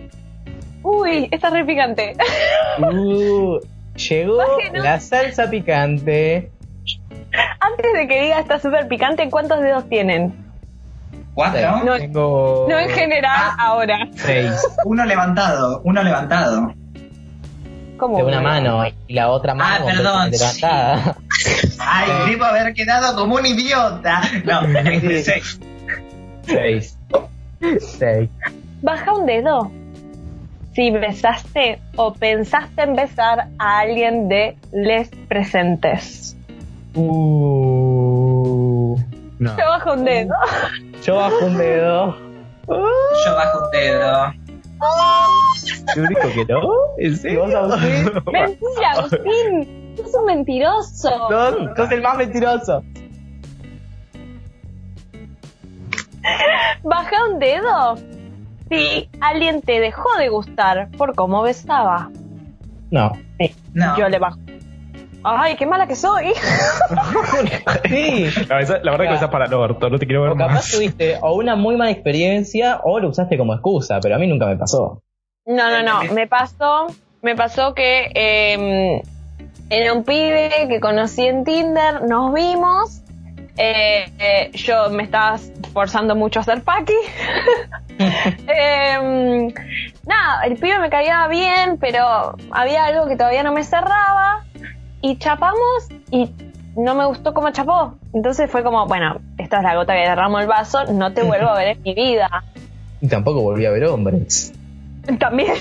[0.82, 2.16] Uy, está re picante.
[2.78, 3.60] Uh,
[3.94, 4.42] llegó
[4.72, 6.50] la salsa picante.
[7.60, 10.34] Antes de que diga está súper picante, ¿cuántos dedos tienen?
[11.34, 11.84] ¿Cuatro?
[11.84, 12.66] No, Tengo.
[12.68, 14.08] no en general, ahora.
[14.16, 14.52] Seis.
[14.84, 16.74] Uno levantado, uno levantado.
[17.96, 18.16] ¿Cómo?
[18.16, 21.16] De una mano y la otra mano Ah, perdón, levantada.
[21.78, 24.22] Ay, debo haber quedado como un idiota.
[24.44, 24.62] No,
[25.22, 25.60] seis.
[26.46, 26.98] Seis.
[27.98, 28.28] Seis.
[28.82, 29.70] Baja un dedo.
[30.72, 36.36] si besaste o pensaste en besar a alguien de les presentes.
[36.94, 38.96] Uh,
[39.38, 39.56] no.
[39.56, 40.34] Yo bajo un dedo.
[41.02, 42.16] Yo bajo un dedo.
[42.66, 44.32] Yo bajo un dedo.
[45.96, 46.60] Yo digo que no.
[46.98, 47.48] ¿En serio?
[47.48, 48.12] ¿Y vos, Agustín?
[48.32, 49.94] Mentira, Agustín.
[49.96, 51.10] Sos un mentiroso.
[51.28, 52.82] Sos, sos el más mentiroso.
[56.82, 57.96] Baja un dedo
[58.68, 62.10] si alguien te dejó de gustar por cómo besaba.
[62.90, 63.12] No.
[63.74, 63.98] No.
[63.98, 64.38] Yo le bajo.
[65.22, 66.32] Ay, qué mala que soy.
[67.88, 68.26] Sí.
[68.48, 70.36] No, esa- la verdad que esa es para el orto, no te quiero ver O
[70.36, 70.70] capaz más.
[70.70, 74.46] tuviste o una muy mala experiencia o lo usaste como excusa, pero a mí nunca
[74.46, 75.02] me pasó.
[75.46, 76.12] No, no, no.
[76.14, 76.86] Me pasó,
[77.22, 79.02] me pasó que eh,
[79.68, 83.02] era un pibe que conocí en Tinder, nos vimos.
[83.56, 85.36] eh, eh, yo me estaba
[85.72, 86.94] forzando mucho a hacer paqui.
[87.98, 89.48] Em,
[90.06, 94.44] nada, el pibe me caía bien, pero había algo que todavía no me cerraba.
[95.02, 96.30] Y chapamos y
[96.76, 97.94] no me gustó cómo chapó.
[98.12, 101.48] Entonces fue como, bueno, esta es la gota que derramo el vaso, no te vuelvo
[101.48, 102.44] a ver en mi vida.
[103.00, 104.52] Y tampoco volví a ver hombres.
[105.18, 105.54] También.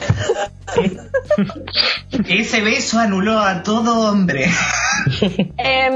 [2.28, 4.46] Ese beso anuló a todo hombre.
[5.58, 5.94] Em,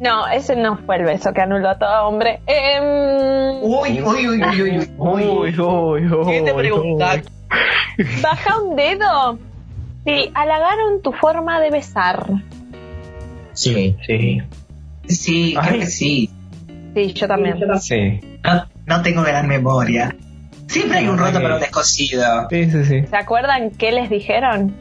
[0.00, 2.40] no, ese no fue el beso que anuló a todo hombre.
[2.46, 4.90] Em, Uy, uy, uy, uy, uy, uy.
[4.98, 6.26] Uy, uy, uy.
[6.26, 7.22] ¿Qué te pregunta?
[8.20, 9.38] baja un dedo.
[10.06, 12.26] Si halagaron tu forma de besar.
[13.52, 13.96] Sí.
[14.06, 14.42] Sí.
[15.08, 16.30] Sí, creo que sí.
[16.94, 17.56] Sí, yo también.
[17.80, 18.20] Sí.
[18.44, 20.14] No, no tengo gran memoria.
[20.68, 22.48] Siempre hay un roto para un descosido.
[22.50, 23.02] Sí, sí, sí.
[23.06, 24.74] ¿Se acuerdan qué les dijeron?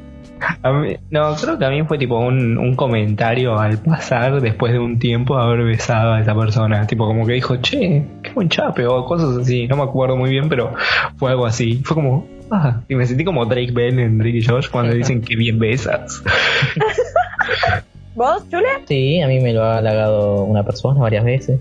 [0.64, 4.74] A mí- no, creo que a mí fue tipo un, un comentario al pasar después
[4.74, 6.86] de un tiempo de haber besado a esa persona.
[6.88, 9.68] Tipo, como que dijo, che, qué buen chape o cosas así.
[9.68, 10.74] No me acuerdo muy bien, pero
[11.18, 11.82] fue algo así.
[11.86, 15.22] Fue como, ah, y me sentí como Drake Bell en Drake y Josh cuando dicen
[15.22, 16.24] que bien besas.
[18.16, 18.70] ¿Vos, Chule?
[18.88, 21.60] Sí, a mí me lo ha halagado una persona varias veces.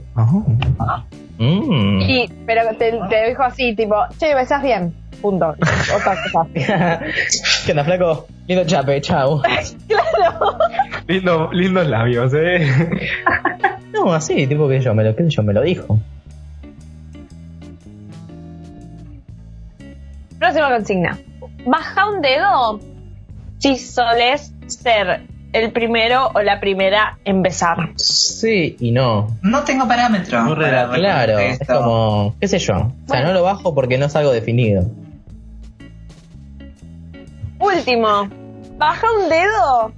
[1.38, 2.02] Mm.
[2.02, 4.94] Sí, pero te, te dijo así, tipo, che, besas bien.
[5.20, 5.48] Punto.
[5.48, 6.48] Otra cosa.
[7.64, 8.26] ¿Qué onda, flaco?
[8.46, 9.42] Lindo chape, chau.
[11.08, 12.68] Lindo, lindos labios, eh.
[13.92, 15.98] No, así, tipo que yo me lo, sé yo, me lo dijo.
[20.44, 21.18] Próxima consigna.
[21.64, 22.78] Baja un dedo
[23.56, 25.22] si soles ser
[25.54, 27.92] el primero o la primera en besar.
[27.96, 29.38] Sí y no.
[29.40, 30.42] No tengo parámetro.
[30.42, 32.74] Muy para Claro, es como, qué sé yo.
[32.74, 33.28] O sea, Bueno.
[33.28, 34.84] no lo bajo porque no es algo definido.
[37.58, 38.28] Último.
[38.76, 39.92] Baja un dedo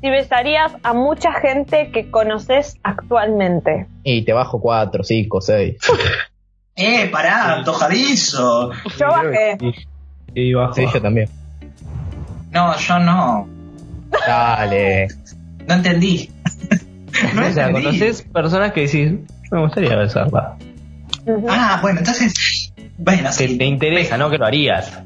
[0.00, 3.86] si besarías a mucha gente que conoces actualmente.
[4.02, 5.76] Y te bajo 4, 5, 6.
[6.76, 8.70] Eh, pará, antojadizo.
[8.98, 9.58] Yo bajé.
[10.34, 10.74] Y bajo.
[10.74, 11.28] Sí, yo también.
[12.50, 13.48] No, yo no.
[14.26, 15.08] Dale.
[15.66, 16.30] No entendí.
[17.34, 19.12] no o sea, conoces personas que decís,
[19.50, 20.56] me gustaría besarla.
[21.48, 22.72] Ah, bueno, entonces.
[22.98, 23.56] Bueno, Que sí.
[23.58, 24.30] te interesa, ¿no?
[24.30, 25.02] Que lo harías.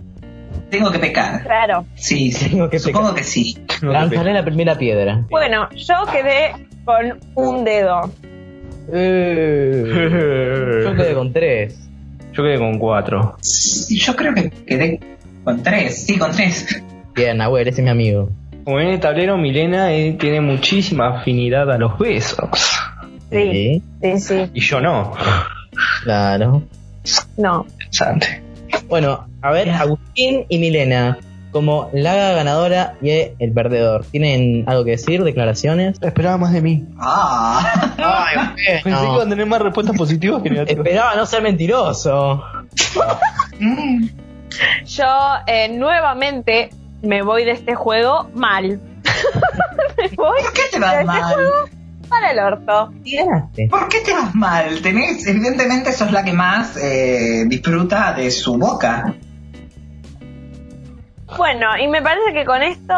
[0.71, 1.43] Tengo que pecar.
[1.45, 1.85] Claro.
[1.95, 2.51] Sí, sí.
[2.51, 3.19] Tengo que Supongo pecar.
[3.19, 3.57] que sí.
[3.83, 5.25] Lanzaré la primera piedra.
[5.31, 6.53] Bueno, yo quedé
[6.85, 8.11] con un dedo.
[8.93, 11.84] Eh, yo quedé con 3.
[12.35, 13.37] Yo quedé con cuatro.
[13.41, 15.01] Sí, yo creo que quedé
[15.45, 16.05] con tres.
[16.05, 16.83] Sí, con tres.
[17.15, 18.29] Bien, Nahuel, ese es mi amigo.
[18.65, 22.49] Como en el tablero, Milena eh, tiene muchísima afinidad a los besos.
[23.31, 24.51] Sí, sí, sí.
[24.53, 25.13] Y yo no.
[26.03, 26.63] Claro.
[27.37, 27.67] No.
[27.71, 28.43] Interesante.
[28.89, 31.19] Bueno, a ver, Agustín y Milena,
[31.55, 35.23] como la ganadora y el perdedor, ¿tienen algo que decir?
[35.23, 36.03] ¿Declaraciones?
[36.03, 36.85] Esperaba más de mí.
[36.99, 37.93] Ah.
[37.97, 38.37] Ay,
[38.83, 40.85] Pensé que iban a tener más respuestas positivas que negativas.
[40.85, 42.43] Esperaba no ser mentiroso.
[43.61, 44.09] Mm.
[44.85, 45.05] Yo
[45.47, 46.71] eh, nuevamente
[47.03, 48.65] me voy de este juego mal.
[49.97, 51.37] me voy ¿Por qué te vas mal?
[52.09, 52.93] para el orto.
[53.71, 54.83] ¿Por qué te vas mal?
[54.83, 59.15] Tenés, evidentemente sos la que más eh, disfruta de su boca.
[61.37, 62.95] Bueno, y me parece que con esto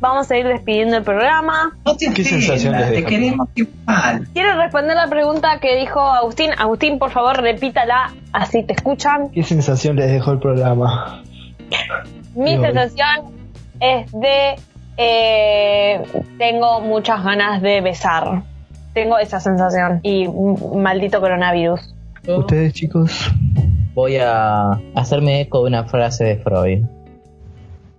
[0.00, 1.76] vamos a ir despidiendo el programa.
[1.84, 4.26] No te ¿Qué sensación les te queremos igual.
[4.32, 6.50] Quiero responder la pregunta que dijo Agustín.
[6.58, 9.30] Agustín, por favor, repítala, así te escuchan.
[9.30, 11.22] ¿Qué sensación les dejó el programa?
[12.34, 12.62] Mi Dios.
[12.66, 13.34] sensación
[13.80, 14.56] es de...
[14.96, 16.02] eh,
[16.38, 18.42] tengo muchas ganas de besar.
[18.94, 20.00] Tengo esa sensación.
[20.02, 21.94] Y maldito coronavirus.
[22.26, 23.30] ¿Ustedes, chicos?
[23.94, 26.84] voy a hacerme eco de una frase de Freud,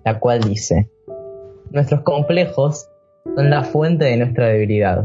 [0.08, 0.90] la cual dice,
[1.72, 2.88] nuestros complejos
[3.36, 5.04] son la fuente de nuestra debilidad,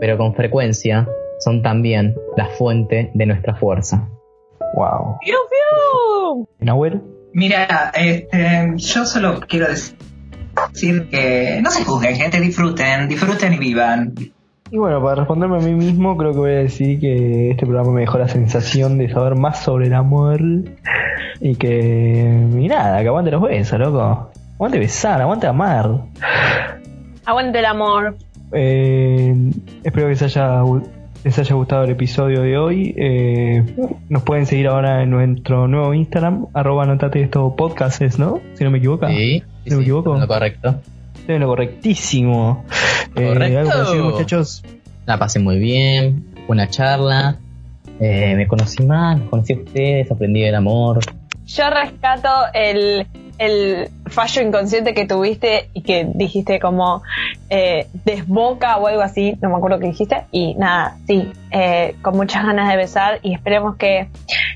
[0.00, 1.08] pero con frecuencia
[1.38, 4.08] son también la fuente de nuestra fuerza.
[4.74, 5.18] Wow.
[5.20, 6.48] ¡Piu, piu!
[6.58, 7.00] ¿Nahuel?
[7.32, 14.14] Mira, este, yo solo quiero decir que no se juzguen, gente, disfruten, disfruten y vivan.
[14.68, 17.92] Y bueno, para responderme a mí mismo, creo que voy a decir que este programa
[17.92, 20.40] me dejó la sensación de saber más sobre el amor
[21.44, 22.48] y que.
[22.58, 24.30] Y nada, que aguante los besos, loco.
[24.54, 25.90] Aguante besar, aguante amar.
[27.26, 28.16] Aguante el amor.
[28.52, 29.34] Eh,
[29.82, 30.62] espero que les haya,
[31.22, 32.94] les haya gustado el episodio de hoy.
[32.96, 33.62] Eh,
[34.08, 38.40] nos pueden seguir ahora en nuestro nuevo Instagram, arroba notate esto podcasts, ¿no?
[38.54, 39.06] Si no me equivoco.
[39.08, 40.16] Sí, ¿Si no me equivoco?
[40.18, 40.76] lo correcto.
[41.14, 42.64] Estoy en lo correctísimo.
[43.16, 43.58] Eh, Correcto.
[43.58, 44.62] algo decir, muchachos.
[45.06, 47.36] La pasé muy bien, una charla.
[48.00, 50.98] eh, me conocí más, conocí a ustedes, aprendí del amor.
[51.46, 53.06] Yo rescato el,
[53.38, 57.02] el fallo inconsciente que tuviste y que dijiste como
[57.50, 60.24] eh, desboca o algo así, no me acuerdo qué dijiste.
[60.30, 64.08] Y nada, sí, eh, con muchas ganas de besar y esperemos que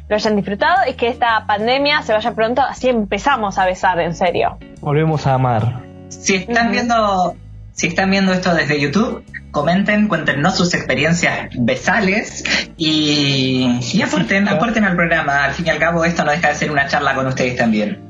[0.09, 4.15] lo hayan disfrutado y que esta pandemia se vaya pronto, así empezamos a besar en
[4.15, 4.59] serio.
[4.81, 5.83] Volvemos a amar.
[6.09, 7.35] Si están viendo,
[7.79, 9.23] si están viendo esto desde YouTube,
[9.53, 12.43] comenten, cuéntenos sus experiencias besales
[12.77, 15.45] y, y aporten, aporten al programa.
[15.45, 18.01] Al fin y al cabo, esto no deja de ser una charla con ustedes también.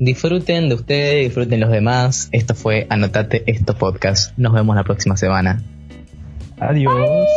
[0.00, 2.28] Disfruten de ustedes, disfruten los demás.
[2.32, 4.36] Esto fue Anotate esto podcast.
[4.36, 5.62] Nos vemos la próxima semana.
[6.58, 7.28] Adiós.